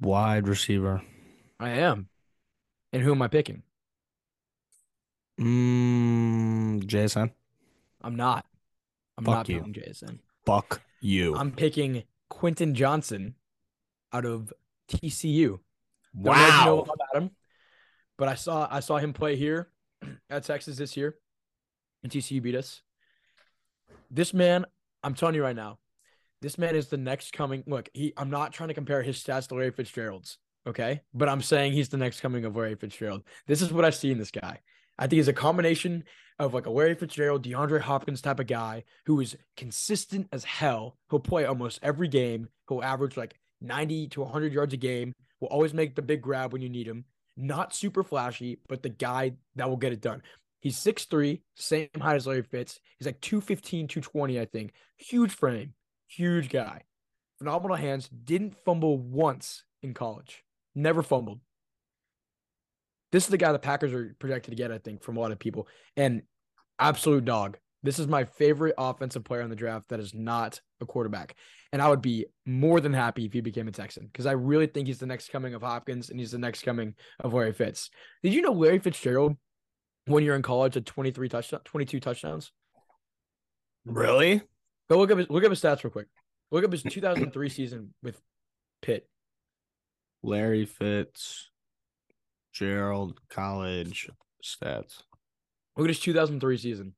[0.00, 1.02] wide receiver.
[1.58, 2.08] I am.
[2.92, 3.62] And who am I picking?
[5.40, 7.32] Mm, Jackson.
[8.02, 8.46] I'm not.
[9.18, 9.58] I'm Fuck not you.
[9.58, 10.20] picking Jackson.
[10.46, 11.34] Fuck you.
[11.36, 13.34] I'm picking Quentin Johnston
[14.12, 14.52] out of
[14.88, 15.58] TCU.
[16.14, 16.80] Don't know know wow.
[16.82, 17.30] about him,
[18.16, 19.68] but I saw I saw him play here
[20.30, 21.16] at Texas this year,
[22.02, 22.82] and TCU beat us.
[24.10, 24.64] This man,
[25.02, 25.78] I'm telling you right now,
[26.40, 27.64] this man is the next coming.
[27.66, 28.12] Look, he.
[28.16, 31.00] I'm not trying to compare his stats to Larry Fitzgerald's, okay?
[31.12, 33.24] But I'm saying he's the next coming of Larry Fitzgerald.
[33.48, 34.60] This is what I see in this guy.
[34.98, 36.04] I think he's a combination
[36.38, 40.96] of like a Larry Fitzgerald, DeAndre Hopkins type of guy who is consistent as hell.
[41.10, 42.48] He'll play almost every game.
[42.68, 45.12] He'll average like 90 to 100 yards a game.
[45.40, 47.04] Will always make the big grab when you need him.
[47.36, 50.22] Not super flashy, but the guy that will get it done.
[50.60, 52.80] He's 6'3, same height as Larry Fitz.
[52.98, 54.72] He's like 215, 220, I think.
[54.96, 55.74] Huge frame,
[56.06, 56.82] huge guy.
[57.38, 58.08] Phenomenal hands.
[58.08, 60.44] Didn't fumble once in college.
[60.74, 61.40] Never fumbled.
[63.14, 65.30] This is the guy the Packers are projected to get, I think, from a lot
[65.30, 65.68] of people.
[65.96, 66.22] And
[66.80, 67.58] absolute dog.
[67.84, 71.36] This is my favorite offensive player in the draft that is not a quarterback.
[71.72, 74.66] And I would be more than happy if he became a Texan because I really
[74.66, 77.88] think he's the next coming of Hopkins and he's the next coming of Larry Fitz.
[78.24, 79.36] Did you know Larry Fitzgerald,
[80.06, 82.50] when you're in college, had 23 touchdowns, 22 touchdowns?
[83.84, 84.42] Really?
[84.90, 86.08] Go look up his look up his stats real quick.
[86.50, 88.20] Look up his 2003 season with
[88.82, 89.08] Pitt.
[90.24, 91.50] Larry Fitz,
[92.54, 94.08] Gerald College
[94.42, 95.02] stats.
[95.76, 96.94] Look at his 2003 season.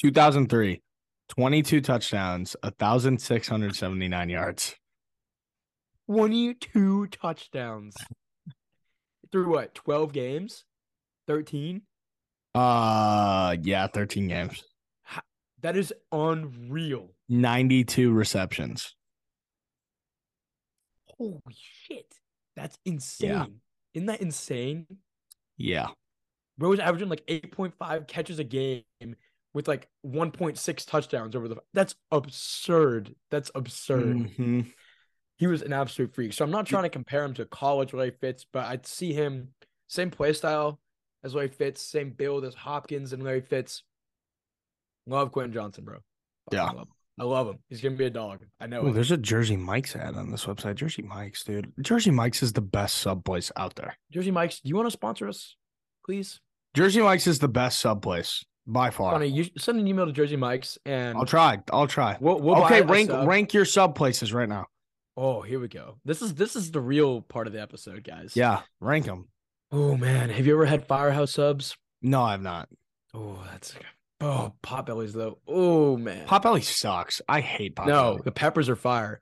[0.00, 0.82] Two thousand three.
[1.28, 4.76] 22 touchdowns, 1,679 yards.
[6.08, 7.96] 22 touchdowns.
[9.32, 9.74] Through what?
[9.74, 10.64] 12 games?
[11.26, 11.82] 13?
[12.54, 14.62] Uh, yeah, 13 games,
[15.60, 17.10] That is unreal.
[17.28, 18.95] 92 receptions.
[21.18, 22.12] Holy shit.
[22.56, 23.60] That's insane.
[23.94, 24.86] Isn't that insane?
[25.56, 25.88] Yeah.
[26.58, 28.84] Bro was averaging like 8.5 catches a game
[29.52, 33.14] with like 1.6 touchdowns over the That's absurd.
[33.30, 34.16] That's absurd.
[34.16, 34.72] Mhm.
[35.38, 36.32] He was an absolute freak.
[36.32, 39.54] So I'm not trying to compare him to college Larry Fitz, but I'd see him
[39.86, 40.80] same play style
[41.24, 43.82] as Larry Fitz, same build as Hopkins and Larry Fitz.
[45.06, 45.98] Love Quentin Johnston, bro.
[46.50, 46.84] Fucking Yeah.
[47.18, 47.58] I love him.
[47.68, 48.44] He's gonna be a dog.
[48.60, 48.82] I know.
[48.82, 48.92] Oh, it.
[48.92, 50.74] there's a Jersey Mike's ad on this website.
[50.74, 51.72] Jersey Mike's, dude.
[51.80, 53.96] Jersey Mike's is the best sub place out there.
[54.12, 55.56] Jersey Mike's, do you want to sponsor us,
[56.04, 56.40] please?
[56.74, 59.12] Jersey Mike's is the best sub place by far.
[59.12, 61.58] Funny, you send an email to Jersey Mike's and I'll try.
[61.72, 62.18] I'll try.
[62.20, 64.66] we'll, we'll okay, rank rank your sub places right now.
[65.16, 65.96] Oh, here we go.
[66.04, 68.36] This is this is the real part of the episode, guys.
[68.36, 69.28] Yeah, rank them.
[69.72, 71.76] Oh man, have you ever had Firehouse subs?
[72.02, 72.68] No, I've not.
[73.14, 73.74] Oh, that's
[74.20, 75.38] oh Potbellies though.
[75.46, 77.20] Oh man, Potbelly sucks.
[77.28, 77.86] I hate Potbelly.
[77.88, 79.20] no, the peppers are fire.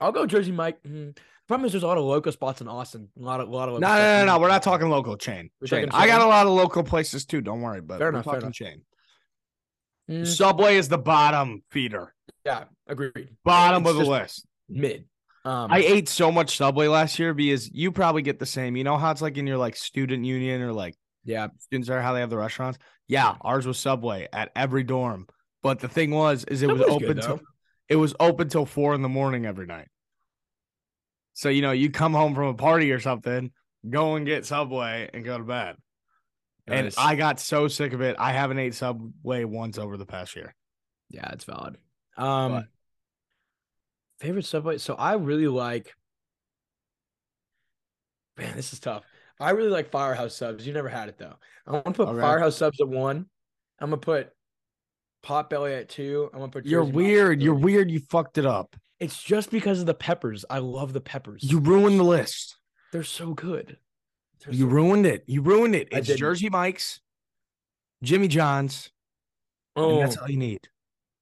[0.00, 0.82] I'll go Jersey Mike.
[0.82, 1.16] Mm.
[1.48, 3.08] Problem is, there's a lot of local spots in Austin.
[3.18, 3.80] A lot of, a lot of.
[3.80, 4.40] No, no, no, no.
[4.40, 5.50] We're not talking local chain.
[5.60, 5.88] We're chain.
[5.92, 7.40] I got a lot of local places too.
[7.40, 8.52] Don't worry, but Fair we're enough, talking enough.
[8.52, 8.82] chain.
[10.10, 12.14] Mm, Subway is the bottom feeder,
[12.44, 13.28] yeah, agreed.
[13.44, 14.46] bottom It's of the list.
[14.68, 15.06] Mid.
[15.44, 18.76] Um, I ate so much Subway last year because you probably get the same.
[18.76, 20.96] You know how it's like in your like student union or like
[21.26, 22.78] yeah, students are how they have the restaurants.
[23.08, 25.26] Yeah, ours was Subway at every dorm.
[25.62, 27.40] But the thing was, is it was open good, till
[27.88, 29.88] it was open till four in the morning every night.
[31.34, 33.50] So you know, you come home from a party or something,
[33.88, 35.76] go and get Subway and go to bed.
[36.68, 38.16] And I got so sick of it.
[38.18, 40.54] I haven't ate Subway once over the past year.
[41.10, 41.76] Yeah, it's valid.
[42.16, 42.64] Um, But-
[44.18, 44.78] favorite Subway.
[44.78, 45.94] So I really like.
[48.36, 49.04] Man, this is tough.
[49.38, 50.66] I really like Firehouse subs.
[50.66, 51.34] You never had it though.
[51.66, 52.20] I'm gonna put Okay.
[52.20, 53.26] Firehouse subs at one.
[53.80, 54.30] I'm gonna put
[55.24, 56.30] Potbelly at two.
[56.32, 56.64] I'm gonna put.
[56.66, 57.42] You're weird.
[57.42, 57.90] You're weird.
[57.90, 58.76] You fucked it up.
[58.98, 60.44] It's just because of the peppers.
[60.48, 61.42] I love the peppers.
[61.42, 62.56] You ruined the list.
[62.92, 63.76] They're so good.
[64.44, 65.24] They're You so- ruined it.
[65.26, 65.88] You ruined it.
[65.90, 66.08] It's.
[66.14, 67.00] Jersey Mike's,
[68.02, 68.90] Jimmy John's,
[69.74, 70.60] and Oh, that's all you need.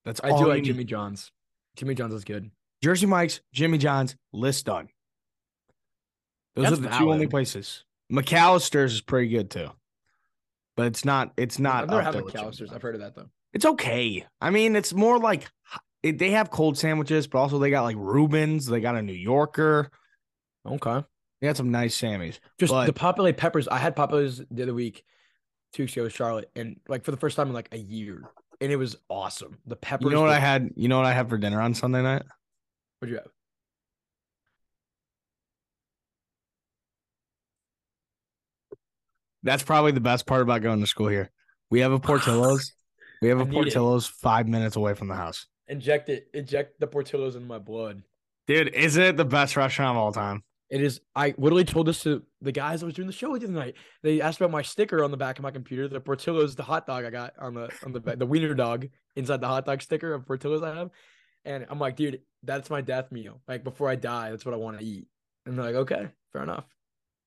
[0.04, 0.66] That's I do like need.
[0.66, 1.32] Jimmy John's.
[1.76, 2.50] Jimmy John's is good.
[2.82, 4.88] Jersey Mike's, Jimmy John's, list done.
[6.54, 7.84] Those That's are the two only places.
[8.14, 9.70] McAlister's is pretty good too,
[10.76, 11.32] but it's not.
[11.36, 11.84] It's not.
[11.84, 12.72] I've never had there with Jimmy McAlister's.
[12.72, 13.28] I've heard of that though.
[13.52, 14.24] It's okay.
[14.40, 15.50] I mean, it's more like
[16.02, 18.66] it, they have cold sandwiches, but also they got like Reubens.
[18.66, 19.90] They got a New Yorker.
[20.66, 21.04] Okay.
[21.40, 22.38] They got some nice Sammys.
[22.58, 23.68] Just But- the Potbelly peppers.
[23.68, 25.04] I had Potbellies the other week,
[25.72, 28.22] two weeks ago with Charlotte, and like for the first time in like a year,
[28.60, 29.58] and it was awesome.
[29.66, 30.04] The peppers.
[30.06, 30.70] You know what were- I had?
[30.76, 32.22] You know what I had for dinner on Sunday night?
[32.98, 33.28] What'd you have?
[39.44, 41.30] That's probably the best part about going to school here.
[41.70, 42.72] We have a Portillo's.
[43.22, 43.54] We have a need it.
[43.54, 45.46] Portillo's five minutes away from the house.
[45.66, 46.28] Inject it.
[46.34, 48.02] Inject the Portillo's in my blood.
[48.46, 50.42] Dude, isn't it the best restaurant of all time?
[50.68, 51.00] It is.
[51.14, 53.56] I literally told this to the guys I was doing the show with the other
[53.56, 53.76] night.
[54.02, 55.88] They asked about my sticker on the back of my computer.
[55.88, 58.88] The Portillo's, the hot dog I got on the on the back, the wiener dog
[59.16, 60.90] inside the hot dog sticker of Portillo's I have.
[61.46, 63.40] And I'm like, dude, that's my death meal.
[63.48, 65.06] Like before I die, that's what I want to eat.
[65.46, 66.64] And they're like, okay, fair enough.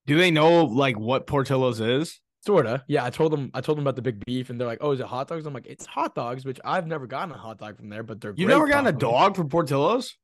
[0.07, 2.19] Do they know like what Portillo's is?
[2.45, 2.83] Sorta.
[2.87, 3.51] Yeah, I told them.
[3.53, 5.45] I told them about the big beef, and they're like, "Oh, is it hot dogs?"
[5.45, 8.21] I'm like, "It's hot dogs," which I've never gotten a hot dog from there, but
[8.21, 8.33] they're.
[8.35, 10.15] You've never gotten a dog from Portillo's?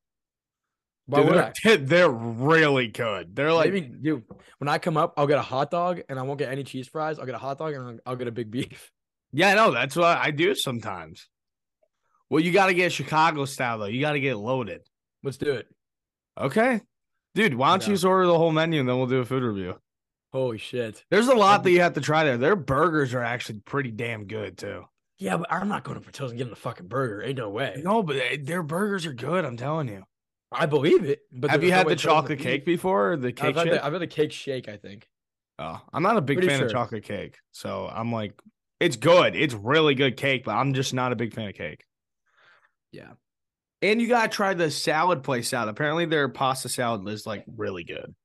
[1.10, 3.36] Dude, they're, they're really good.
[3.36, 4.24] They're like, Maybe, dude.
[4.60, 6.88] When I come up, I'll get a hot dog, and I won't get any cheese
[6.88, 7.20] fries.
[7.20, 8.90] I'll get a hot dog, and I'll, I'll get a big beef.
[9.34, 9.72] yeah, I know.
[9.72, 11.28] That's what I do sometimes.
[12.30, 13.86] Well, you got to get Chicago style though.
[13.86, 14.82] You got to get loaded.
[15.24, 15.68] Let's do it.
[16.40, 16.80] Okay,
[17.36, 17.56] dude.
[17.56, 17.90] Why don't Yeah.
[17.90, 19.80] you just order the whole menu and then we'll do a food review?
[20.32, 21.04] Holy shit.
[21.12, 22.38] There's a lot that you have to try there.
[22.38, 24.86] Their burgers are actually pretty damn good too.
[25.20, 27.22] Yeah, but I'm not going to Portillo's and getting a fucking burger.
[27.24, 27.82] Ain't no way.
[27.84, 29.46] No, but they- their burgers are good.
[29.46, 30.04] I'm telling you.
[30.52, 31.22] I believe it.
[31.32, 33.14] But have you no had the chocolate cake before?
[33.14, 33.74] Or the cake I've had, shake?
[33.74, 34.68] the, I've had the cake shake.
[34.70, 35.08] I think.
[35.60, 37.38] Oh, I'm not a big Pretty fan of chocolate cake.
[37.52, 38.34] So I'm like,
[38.80, 39.36] it's good.
[39.36, 41.86] It's really good cake, but I'm just not a big fan of cake.
[42.92, 43.12] Yeah.
[43.84, 45.68] And you gotta try the salad place out.
[45.68, 48.16] Apparently their pasta salad is like really good.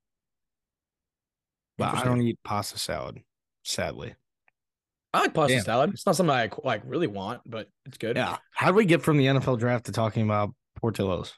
[1.76, 3.20] But I don't eat pasta salad,
[3.64, 4.14] sadly.
[5.12, 5.64] I like pasta Damn.
[5.64, 5.90] salad.
[5.94, 8.16] It's not something I like really want, but it's good.
[8.16, 8.36] Yeah.
[8.52, 11.34] How do we get from the NFL draft to talking about Portillo's?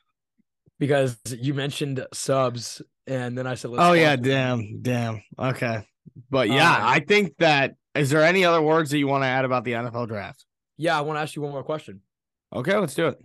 [0.78, 5.22] Because you mentioned subs, and then I said, Let's oh yeah, damn, damn.
[5.38, 5.86] Okay.
[6.30, 9.28] But yeah, Um, I think that is there any other words that you want to
[9.28, 10.44] add about the NFL draft?
[10.76, 12.00] Yeah, I want to ask you one more question.
[12.54, 13.18] Okay, let's do it.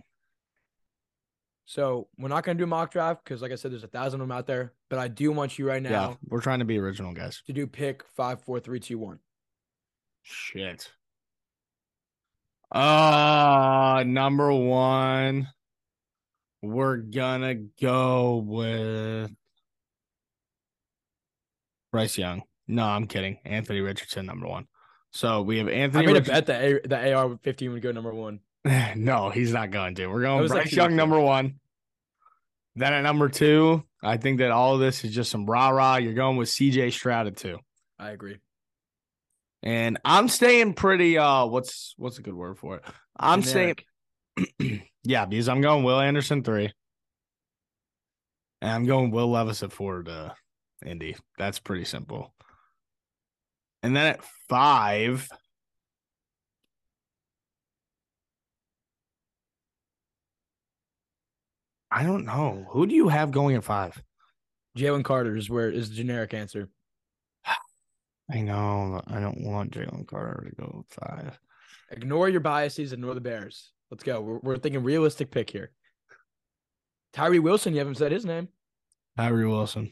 [1.68, 4.20] So we're not going to do mock draft because, like I said, there's a thousand
[4.20, 4.72] of them out there.
[4.88, 7.42] But I do want you right now Yeah, we're trying to be original, guys.
[7.46, 9.18] to do pick five, four, three, two, one.
[10.22, 10.90] Shit.
[12.72, 15.48] Uh number one.
[16.62, 19.30] We're gonna go with
[21.92, 22.42] Bryce Young.
[22.66, 23.38] No, I'm kidding.
[23.44, 24.66] Anthony Richardson, number one.
[25.12, 26.04] So we have Anthony.
[26.04, 28.40] I made a bet that A- the AR 15 would go number one.
[28.96, 30.06] no, he's not going to.
[30.08, 31.60] We're going Bryce Young, number one.
[32.74, 35.96] Then at number two, I think that all of this is just some rah rah.
[35.96, 37.58] You're going with CJ Stroud at two.
[37.98, 38.38] I agree.
[39.62, 42.84] And I'm staying pretty uh what's what's a good word for it?
[43.16, 43.84] I'm Generic.
[44.58, 46.72] staying yeah, because I'm going Will Anderson three.
[48.60, 50.34] And I'm going Will Levis at four to
[50.84, 51.16] Indy.
[51.38, 52.34] That's pretty simple.
[53.82, 55.28] And then at five.
[61.96, 62.66] I don't know.
[62.72, 64.02] Who do you have going at five?
[64.76, 66.68] Jalen Carter is where is the generic answer.
[68.30, 69.00] I know.
[69.06, 71.38] I don't want Jalen Carter to go five.
[71.90, 73.72] Ignore your biases, ignore the Bears.
[73.90, 74.20] Let's go.
[74.20, 75.70] We're, we're thinking realistic pick here.
[77.14, 78.48] Tyree Wilson, you haven't said his name
[79.16, 79.90] Tyree Wilson.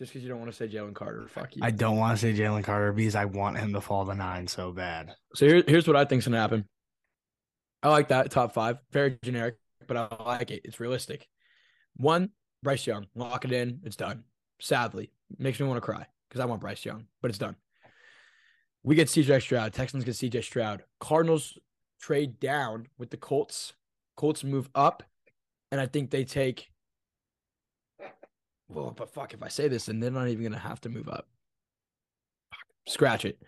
[0.00, 1.28] just because you don't want to say Jalen Carter.
[1.28, 1.62] Fuck you.
[1.62, 4.48] I don't want to say Jalen Carter because I want him to fall to nine
[4.48, 5.14] so bad.
[5.36, 6.64] So here, here's what I think's gonna happen.
[7.80, 9.54] I like that top five, very generic,
[9.86, 10.62] but I like it.
[10.64, 11.28] It's realistic.
[11.96, 12.30] One,
[12.62, 13.80] Bryce Young, lock it in.
[13.84, 14.24] It's done.
[14.60, 17.56] Sadly, makes me want to cry because I want Bryce Young, but it's done.
[18.82, 19.72] We get CJ Stroud.
[19.72, 20.84] Texans get CJ Stroud.
[21.00, 21.58] Cardinals
[22.00, 23.72] trade down with the Colts.
[24.16, 25.02] Colts move up,
[25.70, 26.70] and I think they take.
[28.68, 31.08] Well, but fuck, if I say this, then they're not even gonna have to move
[31.08, 31.28] up.
[32.86, 33.42] Scratch it.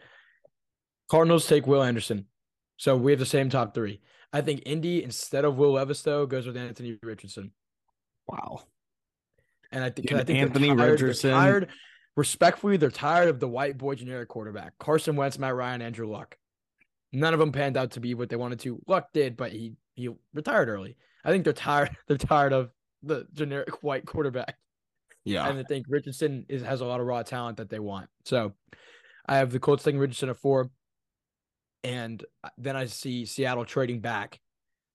[1.08, 2.26] Cardinals take Will Anderson.
[2.76, 4.00] So we have the same top three.
[4.32, 7.52] I think Indy, instead of Will Levis, though, goes with Anthony Richardson.
[8.26, 8.64] Wow.
[9.72, 11.30] And I think, Yeah, I think Anthony they're tired, Richardson.
[11.30, 11.68] They're tired,
[12.16, 14.74] respectfully, they're tired of the white boy generic quarterback.
[14.78, 16.36] Carson Wentz, Matt Ryan, Andrew Luck.
[17.12, 18.82] None of them panned out to be what they wanted to.
[18.86, 20.96] Luck did, but he he retired early.
[21.24, 21.96] I think they're tired.
[22.06, 22.70] They're tired of
[23.02, 24.56] the generic white quarterback.
[25.24, 25.48] Yeah.
[25.48, 28.08] And I think Richardson is has a lot of raw talent that they want.
[28.24, 28.52] So
[29.26, 30.70] I have the Colts taking Richardson at four.
[31.84, 34.40] And uh, then I see Seattle trading back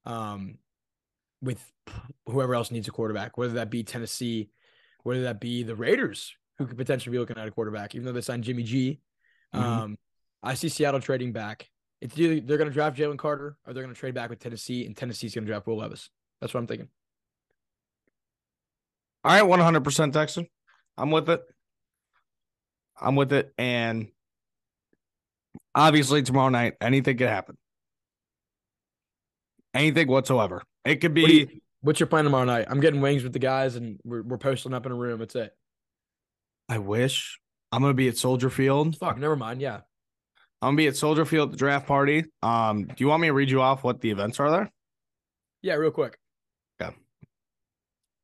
[0.06, 0.58] um,
[1.42, 1.64] with
[2.26, 4.50] whoever else needs a quarterback, whether that be Tennessee,
[5.04, 8.12] whether that be the Raiders, who could potentially be looking at a quarterback, even though
[8.12, 9.00] they signed Jimmy G.
[9.54, 9.60] Mhm.
[9.60, 9.98] Um,
[10.42, 11.70] I see Seattle trading back.
[12.02, 14.40] It's either they're going to draft Jalen Carter or they're going to trade back with
[14.40, 16.10] Tennessee, and Tennessee's going to draft Will Levis.
[16.42, 16.90] That's what I'm thinking.
[19.24, 20.48] All right, one hundred percent Texan.
[20.98, 21.42] I'm with it.
[23.00, 24.10] I'm with it, and
[25.76, 27.58] obviously tomorrow night anything could happen.
[29.74, 30.62] Anything whatsoever.
[30.86, 31.60] It could What you- be.
[31.82, 32.66] What's your plan tomorrow night?
[32.70, 35.20] I'm getting wings with the guys, and we're we're posting up in a room.
[35.20, 35.54] That's it.
[36.70, 37.40] I wish
[37.74, 38.96] I'm gonna be at Soldier Field.
[38.98, 39.60] Fuck, never mind.
[39.60, 39.82] Yeah,
[40.62, 42.24] I'm gonna be at Soldier Field at the draft party.
[42.42, 44.72] Um, do you want me to read you off what the events are there?
[45.62, 46.18] yeah, real quick.
[46.80, 46.92] Yeah.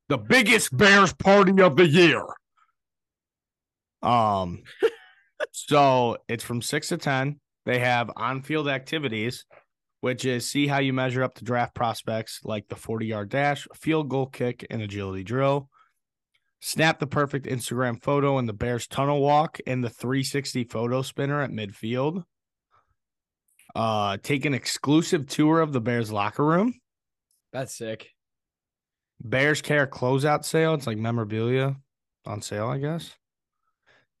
[0.08, 2.22] The biggest Bears party of the year.
[4.02, 4.62] Um,
[5.52, 7.40] so it's from six to ten.
[7.66, 9.44] They have on-field activities,
[10.00, 14.08] which is see how you measure up to draft prospects, like the forty-yard dash, field
[14.08, 15.68] goal kick, and agility drill.
[16.60, 21.40] Snap the perfect Instagram photo in the Bears tunnel walk and the 360 photo spinner
[21.40, 22.24] at midfield.
[23.74, 26.74] Uh, take an exclusive tour of the Bears locker room.
[27.52, 28.10] That's sick.
[29.22, 30.74] Bears Care closeout sale.
[30.74, 31.76] It's like memorabilia
[32.26, 33.16] on sale, I guess.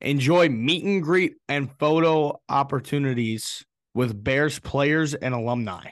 [0.00, 5.90] Enjoy meet and greet and photo opportunities with Bears players and alumni.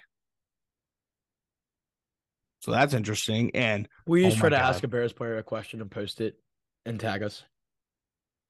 [2.61, 3.51] So that's interesting.
[3.55, 4.75] And We Oh just try to God.
[4.75, 6.37] ask a Bears player a question and post it
[6.85, 7.45] and tag us.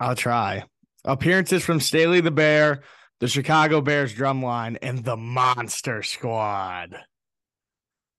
[0.01, 0.65] I'll try.
[1.05, 2.83] Appearances from Staley the Bear,
[3.21, 6.97] the Chicago Bears drumline, and the Monster Squad.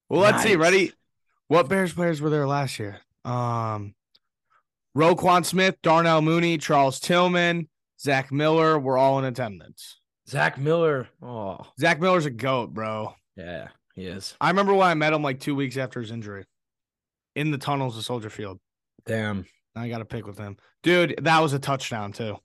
[0.08, 0.56] Well, let's see.
[0.56, 0.92] Ready?
[1.48, 3.00] What Bears players were there last year?
[3.24, 3.94] Um,
[4.96, 7.68] Roquan Smith, Darnell Mooney, Charles Tillman,
[8.00, 10.00] Zach Miller were all in attendance.
[10.28, 11.08] Zach Miller.
[11.22, 13.14] Oh, Zach Miller's a goat, bro.
[13.36, 14.34] yeah, he is.
[14.40, 16.44] I remember when I met him like two weeks after his injury
[17.36, 18.58] in the tunnels of Soldier Field.
[19.06, 19.46] Damn.
[19.76, 20.56] I got a pick with him.
[20.82, 22.36] Dude, that was a touchdown, too.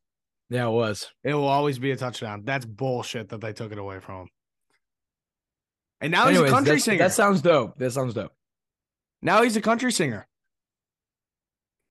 [0.50, 1.12] Yeah, it was.
[1.24, 2.43] It will always be a touchdown.
[2.46, 4.30] That's bullshit that they took it away from him.
[6.02, 7.00] And now he's a country singer.
[7.00, 7.78] That sounds dope.
[7.78, 8.32] That sounds dope.
[9.22, 10.28] now he's a country singer.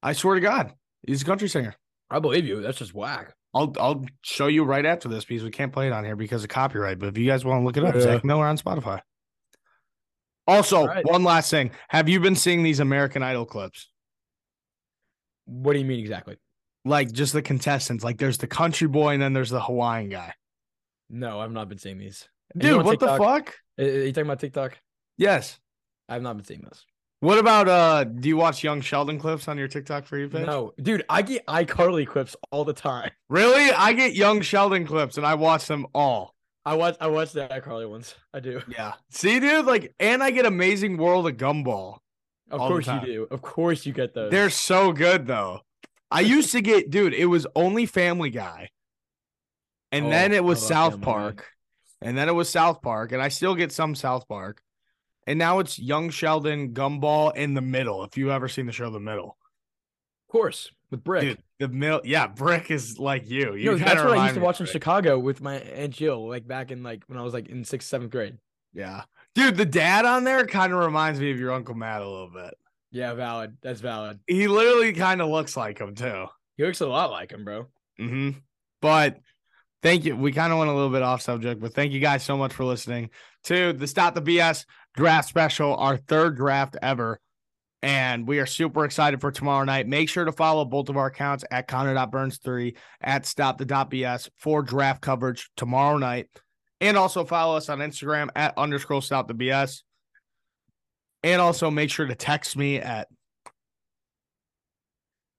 [0.05, 0.73] I swear to God,
[1.07, 1.75] he's a country singer.
[2.11, 2.61] I believe you.
[2.61, 3.35] That's just whack.
[3.55, 6.45] I'll I'll show you right after this because we can't play it on here because
[6.45, 6.99] of copyright.
[6.99, 8.03] But if you guys want to look it up, Yeah.
[8.03, 9.01] Zach Miller on Spotify.
[10.47, 11.05] Also, right.
[11.07, 13.89] one last thing: Have you been seeing these American Idol clips?
[15.47, 16.37] What do you mean exactly?
[16.85, 18.05] Like just the contestants.
[18.05, 20.35] Like there's the country boy and then there's the Hawaiian guy.
[21.09, 22.29] No, I've not been seeing these.
[22.57, 23.55] Dude, what the fuck?
[23.79, 24.79] Are you talking about TikTok?
[25.17, 25.59] Yes.
[26.09, 26.85] I've not been seeing this.
[27.25, 28.05] What about uh?
[28.05, 30.45] Do you watch Young Sheldon clips on your TikTok for you page?
[30.45, 33.13] No, dude, I get iCarly clips all the time.
[33.31, 33.73] Really?
[33.73, 36.35] I get Young Sheldon clips and I watch them all.
[36.67, 38.15] I watch I watch the iCarly ones.
[38.35, 38.61] I do.
[38.69, 38.93] Yeah.
[39.11, 42.01] See, dude, like, and I get Amazing World of Gumball.
[42.51, 43.27] Of course you do.
[43.31, 44.31] Of course you get those.
[44.31, 45.61] They're so good though.
[46.11, 48.69] I used to get, dude, it was only Family Guy.
[49.91, 51.13] And Oh, then it was South Family Guy.
[51.13, 51.47] Park.
[52.03, 53.13] And then it was South Park.
[53.13, 54.61] And I still get some South Park.
[55.27, 58.05] And now it's Young Sheldon, Gumball in the middle.
[58.05, 59.37] If you've ever seen the show The Middle.
[60.29, 61.23] of course with Brick.
[61.23, 63.55] Dude, the middle, yeah, Brick is like you.
[63.55, 66.47] You no, that's what I used to watch in Chicago with my aunt Jill, like
[66.47, 68.39] back in like when I was like in sixth, seventh grade.
[68.73, 69.03] Yeah.
[69.35, 72.31] Dude, the dad on there kind of reminds me of your Uncle Matt a little
[72.31, 72.55] bit.
[72.93, 73.57] Yeah, valid.
[73.63, 74.21] That's valid.
[74.27, 76.27] He literally kind of looks like him too.
[76.57, 77.67] He looks a lot like him, bro.
[77.99, 78.31] hmm
[78.81, 79.19] But
[79.83, 80.15] thank you.
[80.15, 82.53] We kind of went a little bit off subject, but thank you guys so much
[82.53, 83.11] for listening
[83.45, 84.65] to the Stop the BS
[84.95, 87.21] draft special, our third draft ever.
[87.83, 89.87] And we are super excited for tomorrow night.
[89.87, 94.63] Make sure to follow both of our accounts at Connor.Burns3 at Stop the BS for
[94.63, 96.29] draft coverage tomorrow night.
[96.81, 99.83] And also follow us on Instagram at underscore stop the BS.
[101.23, 103.09] And also make sure to text me at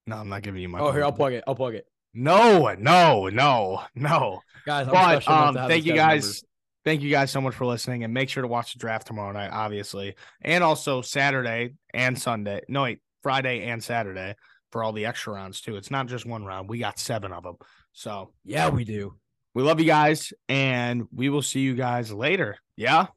[0.06, 1.44] No, I'm not giving you my Oh, here I'll plug it.
[1.48, 4.42] I'll plug it, No, no, no, no.
[4.66, 4.88] guys.
[4.88, 6.44] I'm But um, thank you guy's guys.
[6.86, 9.32] Thank you guys so much for listening, and make sure to watch the draft tomorrow
[9.32, 12.62] night, obviously, and also Saturday and Sunday.
[12.70, 14.36] No, wait, Friday and Saturday
[14.72, 15.78] for all the extra rounds too.
[15.78, 17.56] It's not just one round; we got seven of them.
[17.92, 18.34] So.
[18.44, 19.16] Yeah, we do.
[19.56, 22.58] we love you guys, and we will see you guys later.
[22.78, 23.08] Yeah,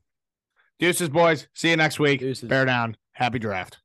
[0.78, 1.46] deuces, boys.
[1.52, 2.20] See you next week.
[2.20, 2.48] Deuces.
[2.48, 2.96] Bear down.
[3.12, 3.78] Happy draft.